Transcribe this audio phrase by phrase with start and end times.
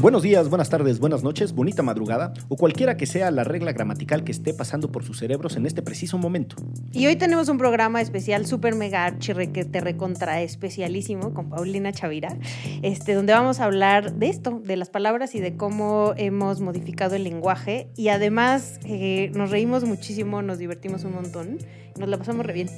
[0.00, 4.24] Buenos días, buenas tardes, buenas noches, bonita madrugada o cualquiera que sea la regla gramatical
[4.24, 6.56] que esté pasando por sus cerebros en este preciso momento.
[6.92, 12.36] Y hoy tenemos un programa especial super mega que te recontra especialísimo con Paulina Chavira,
[12.82, 17.14] este, donde vamos a hablar de esto, de las palabras y de cómo hemos modificado
[17.14, 17.88] el lenguaje.
[17.96, 21.58] Y además eh, nos reímos muchísimo, nos divertimos un montón,
[21.98, 22.68] nos la pasamos re bien.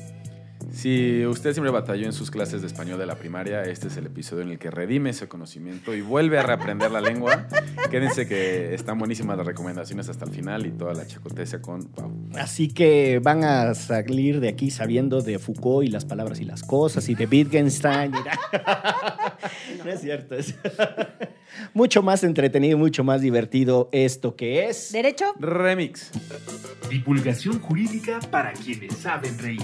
[0.77, 4.05] Si usted siempre batalló en sus clases de español de la primaria, este es el
[4.07, 7.47] episodio en el que redime ese conocimiento y vuelve a reaprender la lengua.
[7.91, 12.13] Quédense que están buenísimas las recomendaciones hasta el final y toda la chacoteza con Pau.
[12.35, 16.63] Así que van a salir de aquí sabiendo de Foucault y las palabras y las
[16.63, 18.13] cosas y de Wittgenstein.
[18.13, 19.91] y- no.
[19.91, 20.35] es cierto.
[20.35, 20.55] es-
[21.73, 24.93] mucho más entretenido y mucho más divertido esto que es...
[24.93, 25.33] ¿Derecho?
[25.41, 26.11] Remix.
[26.91, 29.63] Divulgación jurídica para quienes saben reír.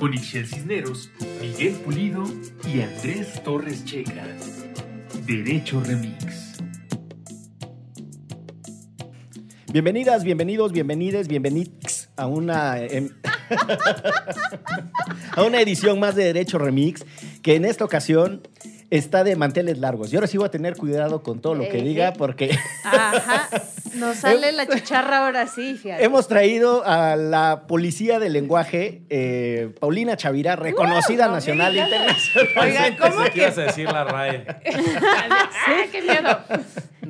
[0.00, 1.10] Con Ixel Cisneros,
[1.42, 2.24] Miguel Pulido
[2.66, 4.26] y Andrés Torres Checa.
[5.26, 6.56] Derecho Remix.
[9.70, 13.10] Bienvenidas, bienvenidos, bienvenides, bienvenidos a una, em,
[15.36, 17.04] a una edición más de Derecho Remix,
[17.42, 18.40] que en esta ocasión
[18.90, 20.10] está de manteles largos.
[20.10, 21.82] Yo ahora sí voy a tener cuidado con todo lo que Ejé.
[21.82, 22.50] diga, porque
[22.84, 23.48] Ajá.
[23.94, 26.04] Nos sale la chicharra ahora sí, fíjate.
[26.04, 32.48] hemos traído a la policía del lenguaje, eh, Paulina Chavira, reconocida no nacional e internacional.
[32.60, 33.40] Oigan, ¿cómo Pensé que que?
[33.40, 34.44] ibas a decir la RAE.
[35.66, 36.38] ¡Ah, qué miedo!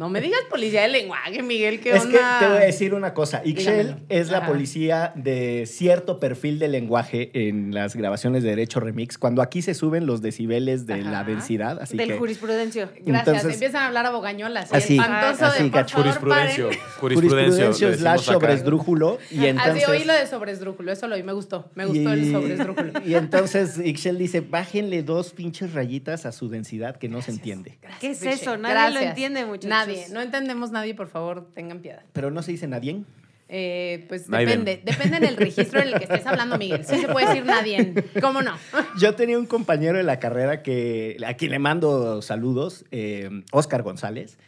[0.01, 3.13] No me digas policía de lenguaje, Miguel, ¿qué Es que te voy a decir una
[3.13, 3.43] cosa.
[3.45, 4.07] Ixchel Dígamelo.
[4.09, 4.47] es la Ajá.
[4.47, 9.75] policía de cierto perfil de lenguaje en las grabaciones de Derecho Remix, cuando aquí se
[9.75, 11.79] suben los decibeles de la densidad.
[11.83, 12.89] Así Del que jurisprudencio.
[13.05, 13.29] Gracias.
[13.29, 14.73] Entonces- Empiezan a hablar a bogañolas.
[14.73, 16.65] Así, espantoso así, de por favor, Jurisprudencio.
[16.69, 16.81] paren.
[16.99, 17.95] Jurisprudencio.
[17.95, 19.19] slash sobresdrújulo.
[19.31, 20.93] Y entonces, Así oí lo de sobresdrújulo.
[20.93, 21.23] Eso lo oí.
[21.23, 21.71] Me gustó.
[21.75, 22.93] Me gustó el sobresdrújulo.
[23.05, 27.79] Y entonces Ixchel dice, bájenle dos pinches rayitas a su densidad que no se entiende.
[28.01, 28.57] ¿Qué es eso?
[28.57, 29.05] Nadie lo Gracias.
[29.11, 29.69] entiende, muchachos.
[29.69, 29.90] Nadie.
[30.11, 30.95] No entendemos nadie.
[30.95, 32.03] Por favor, tengan piedad.
[32.13, 33.03] Pero no se dice nadie.
[33.53, 34.81] Eh, pues depende.
[34.85, 36.85] Depende en el registro en el que estés hablando, Miguel.
[36.85, 37.95] Sí se puede decir nadie.
[38.21, 38.53] ¿Cómo no?
[38.99, 43.83] Yo tenía un compañero de la carrera que, a quien le mando saludos, eh, Oscar
[43.83, 44.39] González,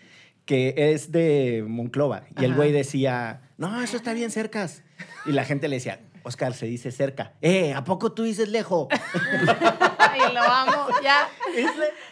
[0.44, 2.24] que es de Monclova.
[2.40, 4.84] Y el güey decía, no, eso está bien cercas.
[5.26, 7.32] Y la gente le decía, Oscar, se dice cerca.
[7.42, 8.86] Eh, ¿a poco tú dices lejos?
[10.26, 10.86] Ay, lo amo.
[11.02, 11.28] Ya.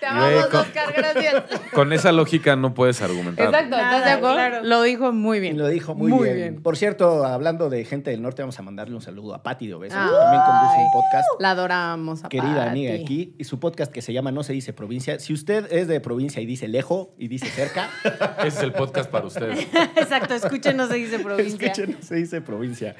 [0.01, 0.93] Te amamos, con- Oscar.
[0.97, 1.45] Gracias.
[1.73, 3.47] Con esa lógica no puedes argumentar.
[3.47, 3.77] Exacto.
[3.77, 4.35] ¿Estás de acuerdo?
[4.37, 4.61] claro.
[4.65, 5.59] Lo dijo muy Y bien.
[5.59, 6.37] lo dijo muy, Muy bien.
[6.37, 6.63] bien.
[6.63, 9.75] Por cierto, hablando de gente del norte, vamos a mandarle un saludo a Patti de
[9.75, 11.29] Obeso, que también conduce un podcast.
[11.39, 12.25] La adoramos.
[12.25, 15.19] a Querida amiga aquí, y su podcast que se llama No se dice provincia.
[15.21, 17.89] Si usted es de provincia y dice lejo y dice cerca,
[18.39, 19.51] Ese es el podcast para usted.
[19.97, 21.69] Exacto, escúchenos, se dice provincia.
[21.71, 22.97] Escuchen, se dice provincia.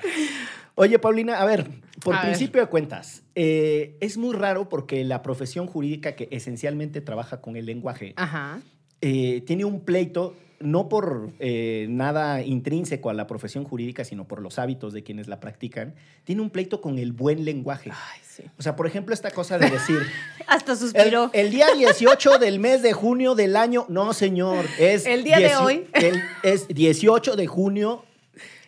[0.81, 1.69] Oye, Paulina, a ver,
[2.03, 2.29] por A ver.
[2.31, 7.57] principio de cuentas, eh, es muy raro porque la profesión jurídica que esencialmente trabaja con
[7.57, 8.61] el lenguaje Ajá.
[9.03, 14.41] eh, tiene un pleito no por eh, nada intrínseco a la profesión jurídica, sino por
[14.43, 17.91] los hábitos de quienes la practican, tiene un pleito con el buen lenguaje.
[17.91, 18.43] Ay, sí.
[18.59, 19.99] O sea, por ejemplo, esta cosa de decir,
[20.47, 21.31] Hasta el, suspiró.
[21.33, 25.05] el día 18 del mes de junio del año, no señor, es...
[25.07, 25.87] El día de hoy.
[25.95, 28.05] el- es 18 de junio.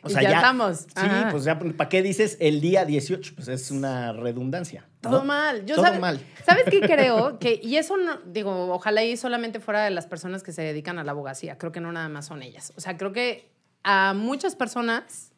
[0.05, 0.79] O Y sea, ya ya, estamos.
[0.81, 1.29] Sí, Ajá.
[1.31, 3.35] pues ya, ¿para qué dices el día 18?
[3.37, 4.89] Pues es una redundancia.
[5.03, 5.11] ¿no?
[5.11, 5.65] Todo mal.
[5.65, 6.21] Yo Todo sabe- mal.
[6.45, 7.39] ¿Sabes qué creo?
[7.39, 10.99] Que, y eso, no, digo, ojalá y solamente fuera de las personas que se dedican
[10.99, 11.57] a la abogacía.
[11.57, 12.73] Creo que no nada más son ellas.
[12.77, 13.49] O sea, creo que
[13.85, 15.31] a muchas personas,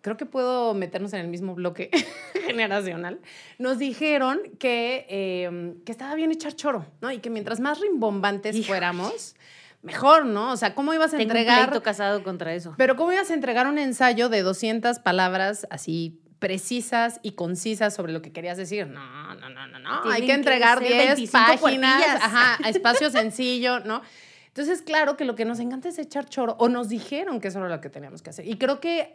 [0.00, 1.90] creo que puedo meternos en el mismo bloque
[2.46, 3.18] generacional,
[3.58, 7.10] nos dijeron que, eh, que estaba bien echar choro, ¿no?
[7.10, 9.34] Y que mientras más rimbombantes fuéramos,
[9.82, 10.52] mejor, ¿no?
[10.52, 11.68] O sea, ¿cómo ibas a Tengo un entregar?
[11.68, 12.74] pleito casado contra eso.
[12.76, 18.12] Pero ¿cómo ibas a entregar un ensayo de 200 palabras así precisas y concisas sobre
[18.12, 18.86] lo que querías decir?
[18.86, 20.10] No, no, no, no, no.
[20.10, 24.02] Hay que entregar ser 10 25 páginas, ajá, a espacio sencillo, ¿no?
[24.48, 27.58] Entonces, claro que lo que nos encanta es echar choro, o nos dijeron que eso
[27.60, 28.46] era lo que teníamos que hacer.
[28.46, 29.10] Y creo que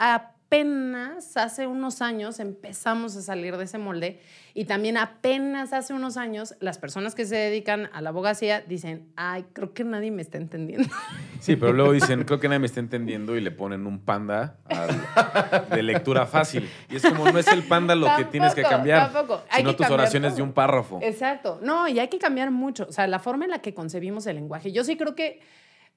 [0.58, 4.20] apenas hace unos años empezamos a salir de ese molde
[4.53, 9.08] y también apenas hace unos años las personas que se dedican a la abogacía dicen,
[9.16, 10.88] ay, creo que nadie me está entendiendo.
[11.40, 14.55] Sí, pero luego dicen, creo que nadie me está entendiendo y le ponen un panda
[14.70, 16.70] al- de lectura fácil.
[16.90, 19.41] Y es como, no es el panda lo que tienes que cambiar, tampoco.
[19.50, 20.38] Hay sino que tus cambiar oraciones todo.
[20.38, 21.00] de un párrafo.
[21.02, 21.59] Exacto.
[21.61, 22.85] No, y hay que cambiar mucho.
[22.88, 24.72] O sea, la forma en la que concebimos el lenguaje.
[24.72, 25.41] Yo sí creo que,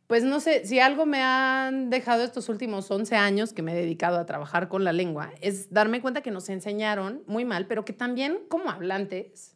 [0.06, 3.76] pues no sé, si algo me han dejado estos últimos 11 años que me he
[3.76, 7.84] dedicado a trabajar con la lengua, es darme cuenta que nos enseñaron muy mal, pero
[7.84, 9.55] que también como hablantes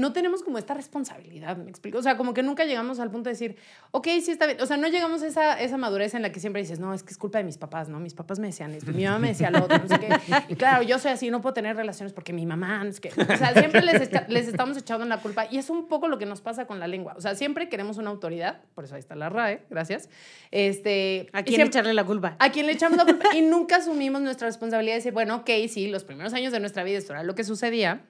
[0.00, 1.98] no tenemos como esta responsabilidad, ¿me explico?
[1.98, 3.56] O sea, como que nunca llegamos al punto de decir,
[3.92, 4.60] ok, sí está bien.
[4.60, 7.02] O sea, no llegamos a esa, esa madurez en la que siempre dices, no, es
[7.02, 8.00] que es culpa de mis papás, ¿no?
[8.00, 10.08] Mis papás me decían esto, mi mamá me decía lo otro, no sé qué.
[10.48, 13.10] Y claro, yo soy así, no puedo tener relaciones porque mi mamá, no sé qué.
[13.10, 16.18] O sea, siempre les, está- les estamos echando la culpa y es un poco lo
[16.18, 17.14] que nos pasa con la lengua.
[17.16, 20.08] O sea, siempre queremos una autoridad, por eso ahí está la RAE, gracias.
[20.50, 22.36] Este, ¿A quién siempre- echarle la culpa?
[22.38, 25.50] a quien le echamos la culpa y nunca asumimos nuestra responsabilidad de decir, bueno, ok,
[25.68, 28.02] sí, los primeros años de nuestra vida esto era lo que sucedía.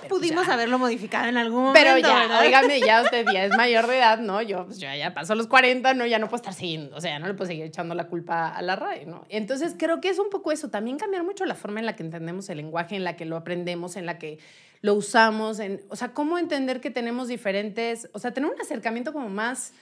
[0.00, 0.54] Pues Pudimos ya.
[0.54, 1.80] haberlo modificado en algún momento.
[1.80, 2.40] Pero ya, ¿verdad?
[2.40, 4.42] óigame, ya usted ya es mayor de edad, ¿no?
[4.42, 6.06] Yo, pues, yo ya paso los 40, ¿no?
[6.06, 8.48] Ya no puedo estar siguiendo, o sea, ya no le puedo seguir echando la culpa
[8.48, 9.24] a la RAE, ¿no?
[9.28, 12.02] Entonces, creo que es un poco eso, también cambiar mucho la forma en la que
[12.02, 14.38] entendemos el lenguaje, en la que lo aprendemos, en la que
[14.80, 19.12] lo usamos, en, o sea, cómo entender que tenemos diferentes, o sea, tener un acercamiento
[19.12, 19.72] como más,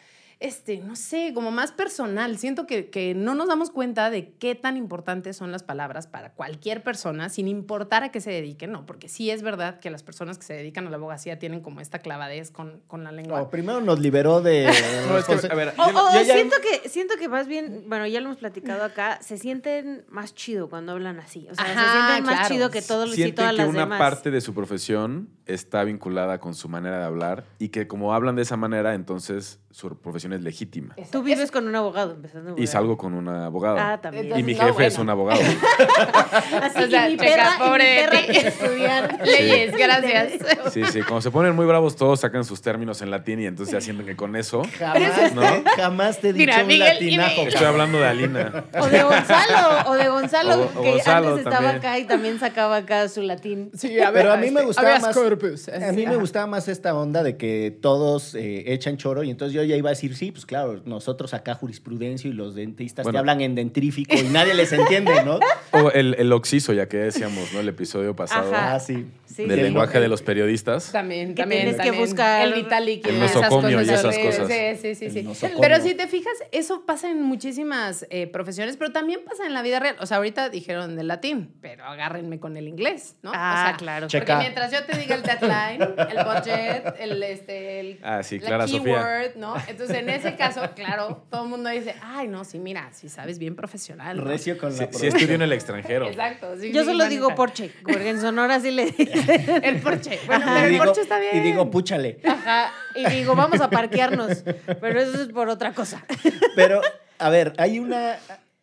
[0.42, 2.36] este, no sé, como más personal.
[2.38, 6.32] Siento que, que no nos damos cuenta de qué tan importantes son las palabras para
[6.32, 8.84] cualquier persona, sin importar a qué se dediquen, ¿no?
[8.84, 11.80] Porque sí es verdad que las personas que se dedican a la abogacía tienen como
[11.80, 13.38] esta clavadez con, con la lengua.
[13.40, 14.66] No, primero nos liberó de...
[15.08, 17.46] No, es que, a ver, O, yo- o yo ya- siento, que, siento que más
[17.46, 21.46] bien, bueno, ya lo hemos platicado acá, se sienten más chido cuando hablan así.
[21.50, 22.48] O sea, se sienten más claro.
[22.54, 23.98] chido que todos los y todas que las una demás.
[23.98, 28.36] parte de su profesión está vinculada con su manera de hablar y que como hablan
[28.36, 30.94] de esa manera, entonces su profesión es legítima.
[31.10, 33.92] Tú vives con un abogado, empezando Y salgo con una abogada.
[33.94, 34.38] Ah, también.
[34.38, 34.88] y mi No, jefe bueno.
[34.88, 35.40] es un abogado.
[36.62, 39.18] Así, O sea, y mi checa, perra, y mi pobre perra quiere estudiar.
[39.24, 40.32] Leyes, gracias.
[40.72, 41.00] Sí, sí.
[41.00, 44.06] Cuando se ponen muy bravos, todos sacan sus términos en latín y entonces ya sienten
[44.06, 45.40] que con eso Jamás, ¿No?
[45.42, 47.48] te, jamás te he dicho Mira, un Miguel, y latinajo.
[47.48, 48.64] estoy hablando de Alina.
[48.78, 51.76] O de Gonzalo, o de Gonzalo, O- o que Gonzalo antes estaba también.
[51.76, 53.70] acá y también sacaba acá su latín.
[53.74, 55.02] Sí, a Pero a mí me este, gustaba habeas
[55.42, 55.68] corpus.
[55.68, 59.54] A mí me gustaba más esta onda de que todos eh, echan choro y entonces
[59.54, 63.16] yo ya iba a decir, sí, pues claro, nosotros acá jurisprudencia y los dentistas Bueno.
[63.16, 65.38] te hablan en dentrífico y nadie les entiende, ¿no?
[65.72, 67.60] O el, el oxiso, ya que decíamos, ¿no?
[67.60, 68.74] El episodio pasado Ajá.
[68.74, 69.06] Ah, sí.
[69.34, 69.62] Sí, del sí.
[69.64, 70.92] lenguaje de los periodistas.
[70.92, 71.62] También, Que también.
[71.74, 74.48] tienes que buscar el y el esas nosocomio cosas y esas cosas.
[74.80, 75.28] Sí, sí.
[75.60, 79.62] Pero si te fijas, eso pasa en muchísimas eh, profesiones, pero también pasa en la
[79.62, 79.96] vida real.
[80.00, 83.32] O sea, ahorita dijeron del latín, pero agárrenme con el inglés, ¿no?
[83.34, 84.06] Ah, o sea, claro.
[84.08, 84.24] Checa.
[84.24, 88.46] Porque mientras yo te diga el deadline, el budget, el, este, el, Ah, sí, la
[88.46, 88.82] Clara Sofía.
[88.82, 89.54] keyword, ¿no?
[89.68, 93.38] Entonces, en ese caso, claro, todo el mundo dice, ay, no, sí, mira, sí sabes
[93.38, 94.16] bien profesional.
[94.16, 94.24] ¿no?".
[94.24, 95.16] Recio con Sí, la sí producción.
[95.16, 96.06] estudió en el extranjero.
[96.08, 96.54] Exacto.
[96.60, 97.08] sí, Yo solo manita.
[97.08, 98.92] digo porche, porque en Sonora sí le
[99.62, 100.18] El porche.
[100.26, 101.36] Bueno, pero el digo- porche está bien.
[101.36, 102.18] Y digo, púchale.
[102.24, 104.44] Ajá, y digo, vamos a parquearnos,
[104.80, 106.04] pero eso es por otra cosa.
[106.56, 106.80] Pero,
[107.18, 108.16] a ver, hay una,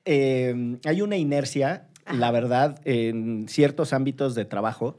[0.06, 4.98] eh, hay una inercia, la verdad, en ciertos ámbitos de trabajo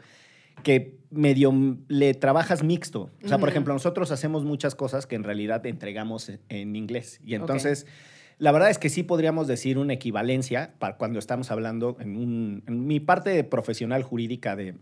[0.63, 1.53] que medio
[1.89, 3.11] le trabajas mixto.
[3.25, 7.21] O sea, por ejemplo, nosotros hacemos muchas cosas que en realidad entregamos en, en inglés.
[7.25, 7.87] Y entonces,
[8.39, 12.63] la verdad es que sí podríamos decir una equivalencia para cuando estamos hablando en, un-
[12.67, 14.75] en mi parte profesional jurídica de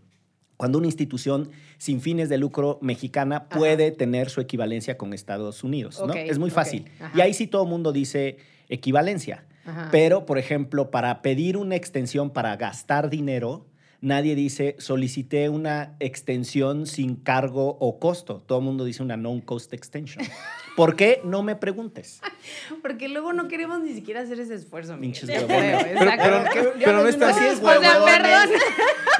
[0.59, 3.57] cuando una institución sin fines de lucro mexicana Ajá.
[3.57, 6.13] puede tener su equivalencia con Estados Unidos, ¿no?
[6.13, 6.83] Es muy fácil.
[7.15, 8.35] Y ahí sí todo el mundo dice
[8.67, 9.45] equivalencia.
[9.63, 9.87] Ajá.
[9.89, 13.67] Pero, por ejemplo, para pedir una extensión para gastar dinero,
[14.01, 18.43] nadie dice solicité una extensión sin cargo o costo.
[18.45, 20.25] Todo el mundo dice una non-cost extension.
[20.79, 21.21] ¿Por qué?
[21.23, 22.21] No me preguntes.
[22.81, 24.97] Porque luego no queremos ni siquiera hacer ese esfuerzo.
[24.99, 25.85] Pinches huevones.
[26.83, 28.49] Pero- no está- Así es, huevones.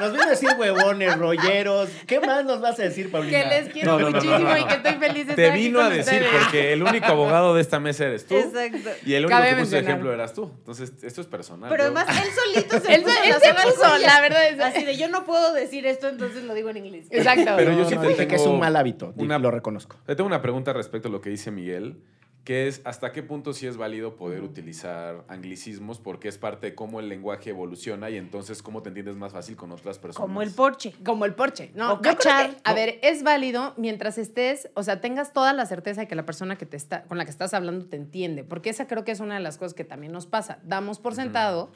[0.00, 1.90] Nos viene a decir huevones, rolleros.
[2.06, 3.38] ¿Qué más nos vas a decir, Paulina?
[3.38, 4.58] Que les quiero No, no, no, no, muchísimo no, no.
[4.58, 6.42] y que estoy feliz de Te estar aquí vino a con decir, ustedes.
[6.42, 8.34] porque el único abogado de esta mesa eres tú.
[8.38, 8.88] Exacto.
[9.04, 9.90] Y el único Cabe que puso mencionar.
[9.90, 10.50] ejemplo eras tú.
[10.56, 11.68] Entonces, esto es personal.
[11.68, 14.84] Pero yo- además él solito se Él, puso él se puso, la verdad es Así
[14.86, 17.06] de yo no puedo decir esto, entonces lo digo en inglés.
[17.10, 17.52] Exacto.
[17.56, 19.12] Pero yo sí te dije que es un mal hábito.
[19.16, 19.96] una- Lo reconozco.
[20.08, 22.02] Yo tengo una pregunta respecto a lo que dice Miguel,
[22.44, 26.74] que es hasta qué punto sí es válido poder utilizar anglicismos porque es parte de
[26.74, 30.26] cómo el lenguaje evoluciona y entonces cómo te entiendes más fácil con otras personas.
[30.26, 30.94] Como el porche.
[31.04, 31.92] Como el porche, ¿no?
[31.92, 32.50] O cachar.
[32.50, 36.14] que, a ver, es válido mientras estés, o sea, tengas toda la certeza de que
[36.14, 39.04] la persona que te está, con la que estás hablando te entiende, porque esa creo
[39.04, 40.60] que es una de las cosas que también nos pasa.
[40.64, 41.70] Damos por sentado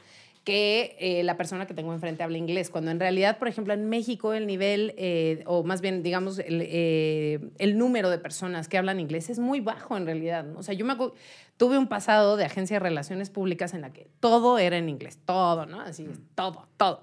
[0.45, 3.89] que eh, la persona que tengo enfrente habla inglés, cuando en realidad, por ejemplo, en
[3.89, 8.77] México el nivel, eh, o más bien, digamos, el, eh, el número de personas que
[8.77, 10.45] hablan inglés es muy bajo en realidad.
[10.45, 10.59] ¿no?
[10.59, 10.95] O sea, yo me
[11.57, 15.19] tuve un pasado de agencia de relaciones públicas en la que todo era en inglés,
[15.25, 15.81] todo, ¿no?
[15.81, 17.03] Así, todo, todo.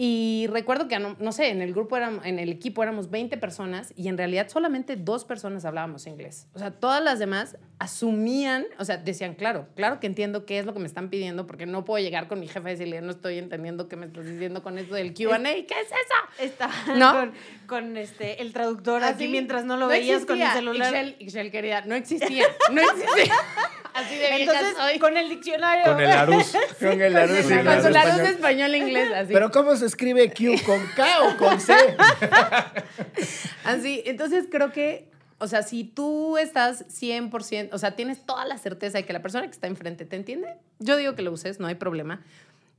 [0.00, 3.36] Y recuerdo que, no, no sé, en el grupo, éramos, en el equipo éramos 20
[3.36, 6.46] personas y en realidad solamente dos personas hablábamos inglés.
[6.54, 10.66] O sea, todas las demás asumían, o sea, decían, claro, claro que entiendo qué es
[10.66, 13.10] lo que me están pidiendo porque no puedo llegar con mi jefe y decirle, no
[13.10, 16.44] estoy entendiendo qué me estás diciendo con esto del Q&A, ¿qué es eso?
[16.44, 17.12] Está ¿No?
[17.12, 17.32] con,
[17.66, 20.94] con, este, el traductor aquí Así, mientras no lo veías con el celular.
[20.94, 23.34] Ixchel, Ixchel, querida, no existía, no existía.
[23.98, 24.98] Así de vieja Entonces, soy.
[24.98, 25.84] con el diccionario.
[25.92, 26.52] Con el aruz.
[26.78, 28.20] Con el arroz Sí, Con el su español.
[28.26, 29.32] español inglés, así.
[29.32, 30.54] Pero ¿cómo se escribe Q?
[30.64, 31.74] ¿Con K o con C?
[33.64, 38.58] Así, entonces creo que, o sea, si tú estás 100%, o sea, tienes toda la
[38.58, 41.60] certeza de que la persona que está enfrente te entiende, yo digo que lo uses,
[41.60, 42.22] no hay problema.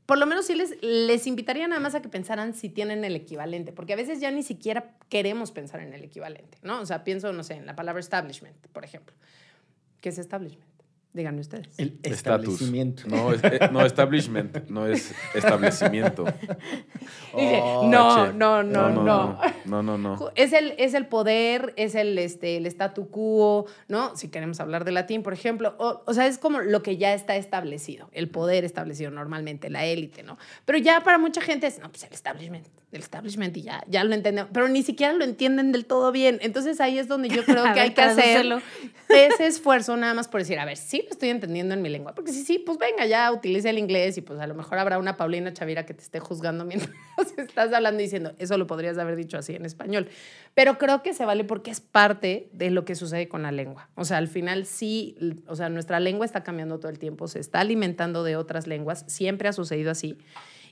[0.05, 3.15] Por lo menos sí les, les invitaría nada más a que pensaran si tienen el
[3.15, 6.81] equivalente, porque a veces ya ni siquiera queremos pensar en el equivalente, ¿no?
[6.81, 9.15] O sea, pienso, no sé, en la palabra establishment, por ejemplo.
[10.01, 10.65] ¿Qué es establishment?
[11.11, 11.67] Díganme ustedes.
[11.79, 12.11] El Estatus.
[12.53, 13.03] establecimiento.
[13.07, 16.23] No, es- eh, no, establishment, no es establecimiento.
[17.35, 19.39] Dice, Oh, no, no, no, no, no.
[19.65, 20.31] No, no, no.
[20.35, 24.15] Es el, es el poder, es el, este, el statu quo, ¿no?
[24.15, 25.75] Si queremos hablar de latín, por ejemplo.
[25.79, 29.85] O, o sea, es como lo que ya está establecido, el poder establecido normalmente, la
[29.85, 30.37] élite, ¿no?
[30.65, 34.03] Pero ya para mucha gente es, no, pues el establishment, el establishment y ya, ya
[34.03, 34.51] lo entendemos.
[34.53, 36.37] Pero ni siquiera lo entienden del todo bien.
[36.41, 38.45] Entonces ahí es donde yo creo que ver, hay que hacer
[39.09, 42.13] ese esfuerzo nada más por decir, a ver, sí lo estoy entendiendo en mi lengua.
[42.13, 44.97] Porque sí, sí, pues venga, ya utiliza el inglés y pues a lo mejor habrá
[44.97, 46.93] una Paulina Chavira que te esté juzgando mientras
[47.37, 50.07] estás hablando y diciendo, eso lo podrías haber dicho así en español.
[50.53, 53.89] Pero creo que se vale porque es parte de lo que sucede con la lengua.
[53.95, 57.39] O sea, al final sí, o sea, nuestra lengua está cambiando todo el tiempo, se
[57.39, 60.17] está alimentando de otras lenguas, siempre ha sucedido así.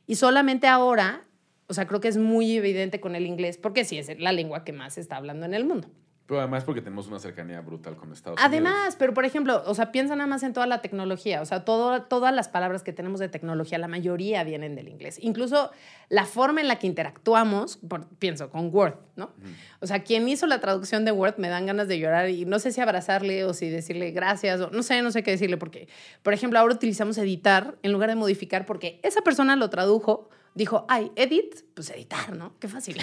[0.05, 1.25] Y solamente ahora,
[1.67, 4.63] o sea, creo que es muy evidente con el inglés, porque sí es la lengua
[4.63, 5.89] que más se está hablando en el mundo.
[6.27, 8.95] Pero además porque tenemos una cercanía brutal con Estados Además, Unidos.
[8.99, 12.03] pero por ejemplo, o sea, piensa nada más en toda la tecnología, o sea, todo,
[12.03, 15.19] todas las palabras que tenemos de tecnología, la mayoría vienen del inglés.
[15.21, 15.71] Incluso
[16.09, 19.31] la forma en la que interactuamos, por- pienso, con Word, ¿no?
[19.79, 22.59] O sea, quien hizo la traducción de Word me dan ganas de llorar y no
[22.59, 25.87] sé si abrazarle o si decirle gracias, o no sé, no sé qué decirle, porque,
[26.23, 30.85] por ejemplo, ahora utilizamos editar en lugar de modificar, porque esa persona lo tradujo, dijo,
[30.89, 32.53] ay, edit, pues editar, ¿no?
[32.59, 32.97] Qué fácil.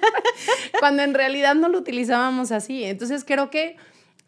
[0.80, 2.84] Cuando en realidad no lo utilizábamos así.
[2.84, 3.76] Entonces creo que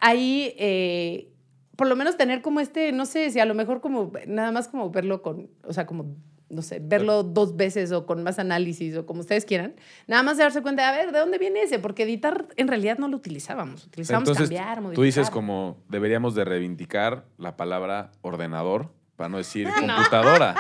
[0.01, 1.33] ahí, eh,
[1.77, 4.69] por lo menos tener como este, no sé, si a lo mejor como, nada más
[4.69, 6.15] como verlo con, o sea, como,
[6.51, 9.75] no sé, verlo dos veces o con más análisis o como ustedes quieran,
[10.07, 11.79] nada más de darse cuenta, a ver, ¿de dónde viene ese?
[11.79, 13.87] Porque editar en realidad no lo utilizábamos.
[13.87, 14.95] Utilizábamos Entonces, cambiar, modificar.
[14.95, 20.55] tú dices como deberíamos de reivindicar la palabra ordenador, para no decir computadora.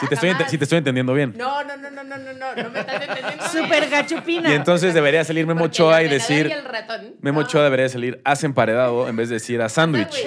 [0.00, 1.34] Si te, estoy, si te estoy entendiendo bien.
[1.36, 3.48] No, no, no, no, no, no, no, no me estás entendiendo.
[3.48, 4.50] Súper gachupina.
[4.50, 6.46] Y entonces debería salir Memo Porque Ochoa y decir...
[6.46, 7.46] y el ratón, Memo no.
[7.46, 10.24] Ochoa debería salir haz emparedado en vez de decir a sándwich.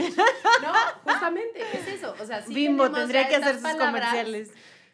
[0.61, 0.73] No,
[1.03, 2.13] justamente, es eso.
[2.19, 4.51] O sea, sí Bimbo tendría que hacer sus palabras comerciales.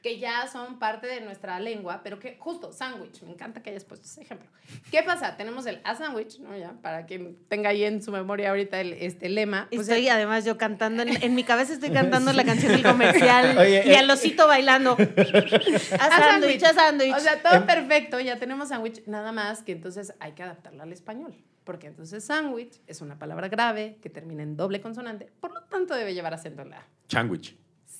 [0.08, 3.84] Que ya son parte de nuestra lengua, pero que justo, sándwich, me encanta que hayas
[3.84, 4.48] puesto ese ejemplo.
[4.90, 5.36] ¿Qué pasa?
[5.36, 6.56] Tenemos el a sándwich, ¿no?
[6.58, 9.68] Ya, para quien tenga ahí en su memoria ahorita el este lema.
[9.70, 12.84] pues, Estoy el- además yo cantando, en, en mi cabeza estoy cantando la canción del
[12.84, 14.96] comercial Oye, y eh, al osito bailando.
[16.00, 17.14] A sándwich, a sándwich.
[17.14, 20.94] O sea, todo perfecto, ya tenemos sándwich, nada más que entonces hay que adaptarla al
[20.94, 21.36] español.
[21.66, 25.96] Porque entonces sándwich es una palabra grave que termina en doble consonante, por lo tanto
[25.96, 26.88] debe llevar acento en la A.
[27.10, 27.58] Sándwich.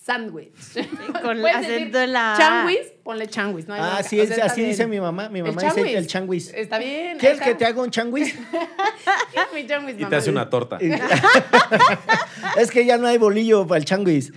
[0.08, 0.52] Sándwich.
[1.22, 2.36] con acento decir en la.
[2.38, 3.68] Changuis, ponle changuis.
[3.68, 4.72] No hay Ah, sí, O sea, así bien.
[4.72, 5.28] dice mi mamá.
[5.28, 5.96] Mi El mamá dice changuis.
[5.96, 6.54] el changuis.
[6.54, 7.18] Está bien.
[7.18, 8.34] ¿Quieres que te haga un changuis?
[9.54, 10.78] Mi changuis, Y te hace una torta.
[12.58, 14.34] es que ya no hay bolillo para el changuis.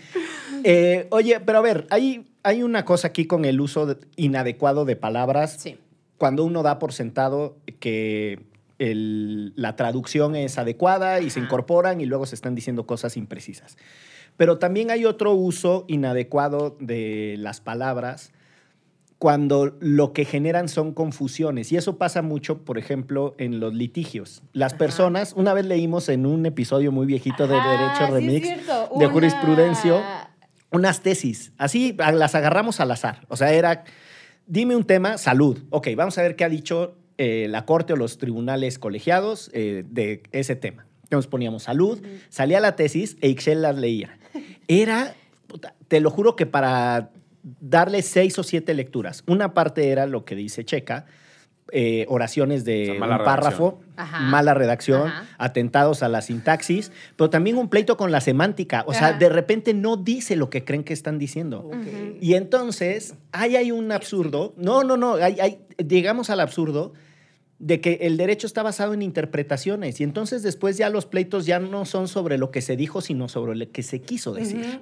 [0.65, 4.85] Eh, oye, pero a ver, hay, hay una cosa aquí con el uso de- inadecuado
[4.85, 5.57] de palabras.
[5.61, 5.79] Sí.
[6.19, 8.41] Cuando uno da por sentado que
[8.79, 13.77] el- la traducción es adecuada y se incorporan y luego se están diciendo cosas imprecisas.
[14.41, 18.33] Pero también hay otro uso inadecuado de las palabras
[19.19, 21.71] cuando lo que generan son confusiones.
[21.73, 24.43] Y eso pasa mucho, por ejemplo, en los litigios.
[24.55, 24.79] Las Ajá.
[24.79, 28.49] personas, una vez leímos en un episodio muy viejito de Derecho Remix,
[28.99, 30.01] de jurisprudencio,
[30.71, 31.53] unas tesis.
[31.59, 33.27] Así las agarramos al azar.
[33.29, 33.85] O sea, era,
[34.47, 35.59] dime un tema, salud.
[35.69, 39.85] Ok, vamos a ver qué ha dicho eh, la Corte o los tribunales colegiados eh,
[39.87, 40.87] de ese tema.
[41.11, 44.17] Entonces poníamos salud, salía la tesis e Ixchel las leía.
[44.69, 45.15] Era,
[45.89, 47.11] te lo juro que para
[47.61, 49.25] darle seis o siete lecturas.
[49.27, 51.07] Una parte era lo que dice Checa,
[51.73, 54.21] eh, oraciones de O sea, un mala párrafo, Ajá.
[54.21, 55.25] mala redacción, Ajá.
[55.39, 58.85] atentados a la sintaxis, pero también un pleito con la semántica.
[58.87, 59.19] O sea, Ajá.
[59.19, 61.69] de repente no dice lo que creen que están diciendo.
[62.21, 64.55] Y entonces, ahí hay un absurdo.
[64.57, 66.93] No, no, no, hay, hay- llegamos al absurdo
[67.61, 71.59] de que el derecho está basado en interpretaciones y entonces después ya los pleitos ya
[71.59, 74.81] no son sobre lo que se dijo, sino sobre lo que se quiso decir.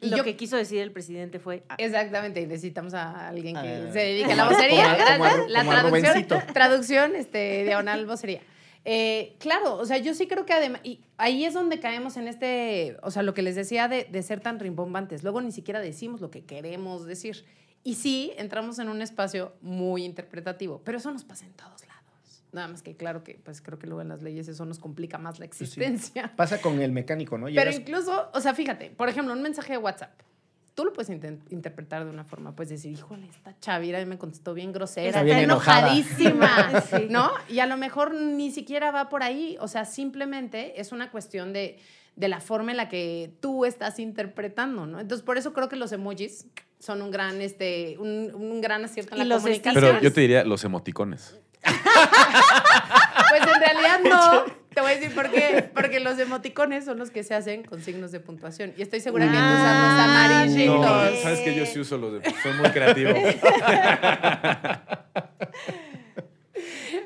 [0.00, 1.64] Y Lo yo- que quiso decir el presidente fue.
[1.68, 4.96] ah, Exactamente, y necesitamos a alguien que Ah, se dedique a la vocería.
[5.18, 8.40] como como la como traducción, traducción, este, diagonal vocería.
[8.84, 12.26] Eh, claro, o sea, yo sí creo que además, y ahí es donde caemos en
[12.28, 15.22] este, o sea, lo que les decía de, de ser tan rimbombantes.
[15.22, 17.44] Luego ni siquiera decimos lo que queremos decir.
[17.84, 21.91] Y sí, entramos en un espacio muy interpretativo, pero eso nos pasa en todos lados.
[22.52, 25.16] Nada más que claro que, pues creo que luego en las leyes eso nos complica
[25.18, 26.32] más la existencia.
[26.36, 27.46] Pasa con el mecánico, ¿no?
[27.46, 30.12] Pero incluso, o sea, fíjate, por ejemplo, un mensaje de WhatsApp.
[30.74, 31.10] Tú lo puedes
[31.50, 35.38] interpretar de una forma, puedes decir, híjole, esta Chavira me contestó bien grosera, Está bien
[35.38, 35.92] enojada".
[35.94, 37.06] enojadísima, Sí.
[37.10, 37.30] ¿no?
[37.48, 41.52] Y a lo mejor ni siquiera va por ahí, o sea, simplemente es una cuestión
[41.52, 41.78] de,
[42.16, 44.98] de la forma en la que tú estás interpretando, ¿no?
[45.00, 46.46] Entonces, por eso creo que los emojis
[46.78, 49.84] son un gran, este, un, un gran acierto en Y la los comunicación.
[49.84, 51.38] Pero yo te diría los emoticones.
[53.30, 54.44] Pues en realidad no.
[54.74, 55.70] Te voy a decir por qué.
[55.74, 58.74] Porque los emoticones son los que se hacen con signos de puntuación.
[58.76, 60.04] Y estoy segura que tú usas los Ah,
[60.34, 60.80] amarillitos.
[60.80, 62.30] No, sabes que yo sí uso los de.
[62.42, 63.10] Soy muy creativo.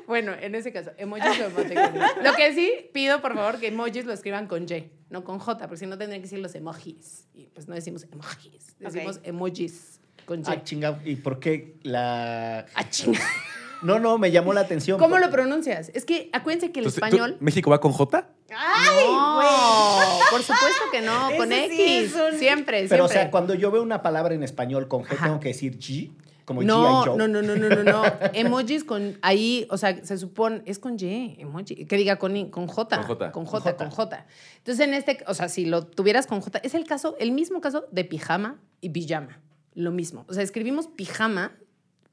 [0.07, 2.01] Bueno, en ese caso, emojis o emoticones.
[2.23, 5.67] Lo que sí pido, por favor, que emojis lo escriban con Y, no con J,
[5.67, 7.27] porque si no tendrían que decir los emojis.
[7.33, 10.43] Y pues no decimos emojis, decimos emojis con Y.
[10.47, 10.99] Ah, chingado.
[11.03, 12.65] ¿Y por qué la...?
[12.73, 13.19] Ah, chinga.
[13.81, 14.97] No, no, me llamó la atención.
[14.99, 15.89] ¿Cómo lo pronuncias?
[15.93, 17.37] Es que acuérdense que el Entonces, ¿tú- español.
[17.39, 18.27] ¿México va con J?
[18.49, 21.79] no, por supuesto que no, con sí X.
[21.79, 23.23] es un- Siempre, Pero, o siempre.
[23.23, 25.25] sea, cuando yo veo una palabra en español con G, Ajá.
[25.25, 26.11] tengo que decir G,
[26.45, 27.07] como No, G.I.
[27.09, 27.17] Joe.
[27.17, 28.03] no, no, no, no, no, no.
[28.33, 32.49] Emojis con ahí, o sea, se supone, es con Y, emoji, que diga con, I,
[32.49, 32.95] con J.
[32.97, 33.31] Con J.
[33.31, 33.75] Con J.
[33.75, 34.25] con J.
[34.59, 37.59] Entonces, en este, o sea, si lo tuvieras con J, es el caso, el mismo
[37.61, 39.39] caso de pijama y pijama.
[39.73, 40.25] Lo mismo.
[40.27, 41.51] O sea, escribimos pijama.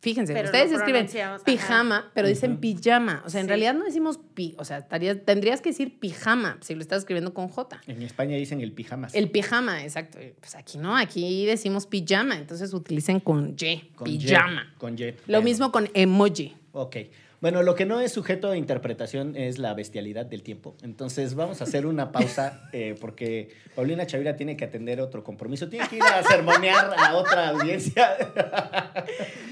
[0.04, 1.38] Fíjense, Pero ustedes escriben ajá.
[1.44, 3.22] pijama, pero dicen pijama.
[3.24, 3.48] O sea, en Sí.
[3.48, 7.32] realidad no decimos pi, o sea, estaría- tendrías que decir pijama si lo estás escribiendo
[7.32, 7.80] con J.
[7.86, 9.14] En España dicen el pijamas.
[9.14, 10.18] El pijama, exacto.
[10.40, 14.74] Pues aquí no, aquí decimos pijama, entonces utilicen con Y, Con Y, pijama.
[14.76, 15.14] con Y.
[15.26, 16.54] Lo mismo con emoji.
[16.72, 16.96] Ok.
[17.44, 20.78] Bueno, lo que no es sujeto de interpretación es la bestialidad del tiempo.
[20.80, 25.68] Entonces vamos a hacer una pausa eh, porque Paulina Chavira tiene que atender otro compromiso.
[25.68, 28.16] Tiene que ir a sermonear a otra audiencia.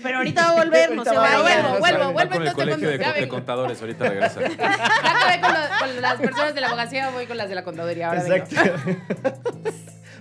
[0.02, 1.68] Pero ahorita va a volver, no se va a vaya.
[1.68, 1.80] volver.
[1.80, 4.40] vuelvo, Va vuelvo, con el colegio de, contadores, ahorita regresa.
[4.56, 8.08] Ya acabé con, las personas de la abogacía, voy con las de la contaduría.
[8.08, 8.36] Ahora vengo.
[8.36, 8.90] Exacto.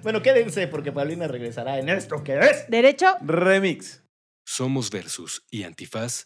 [0.03, 2.69] bueno, quédense porque Paulina regresará en esto que es.
[2.69, 3.15] Derecho.
[3.21, 4.03] Remix.
[4.43, 6.25] Somos Versus y Antifaz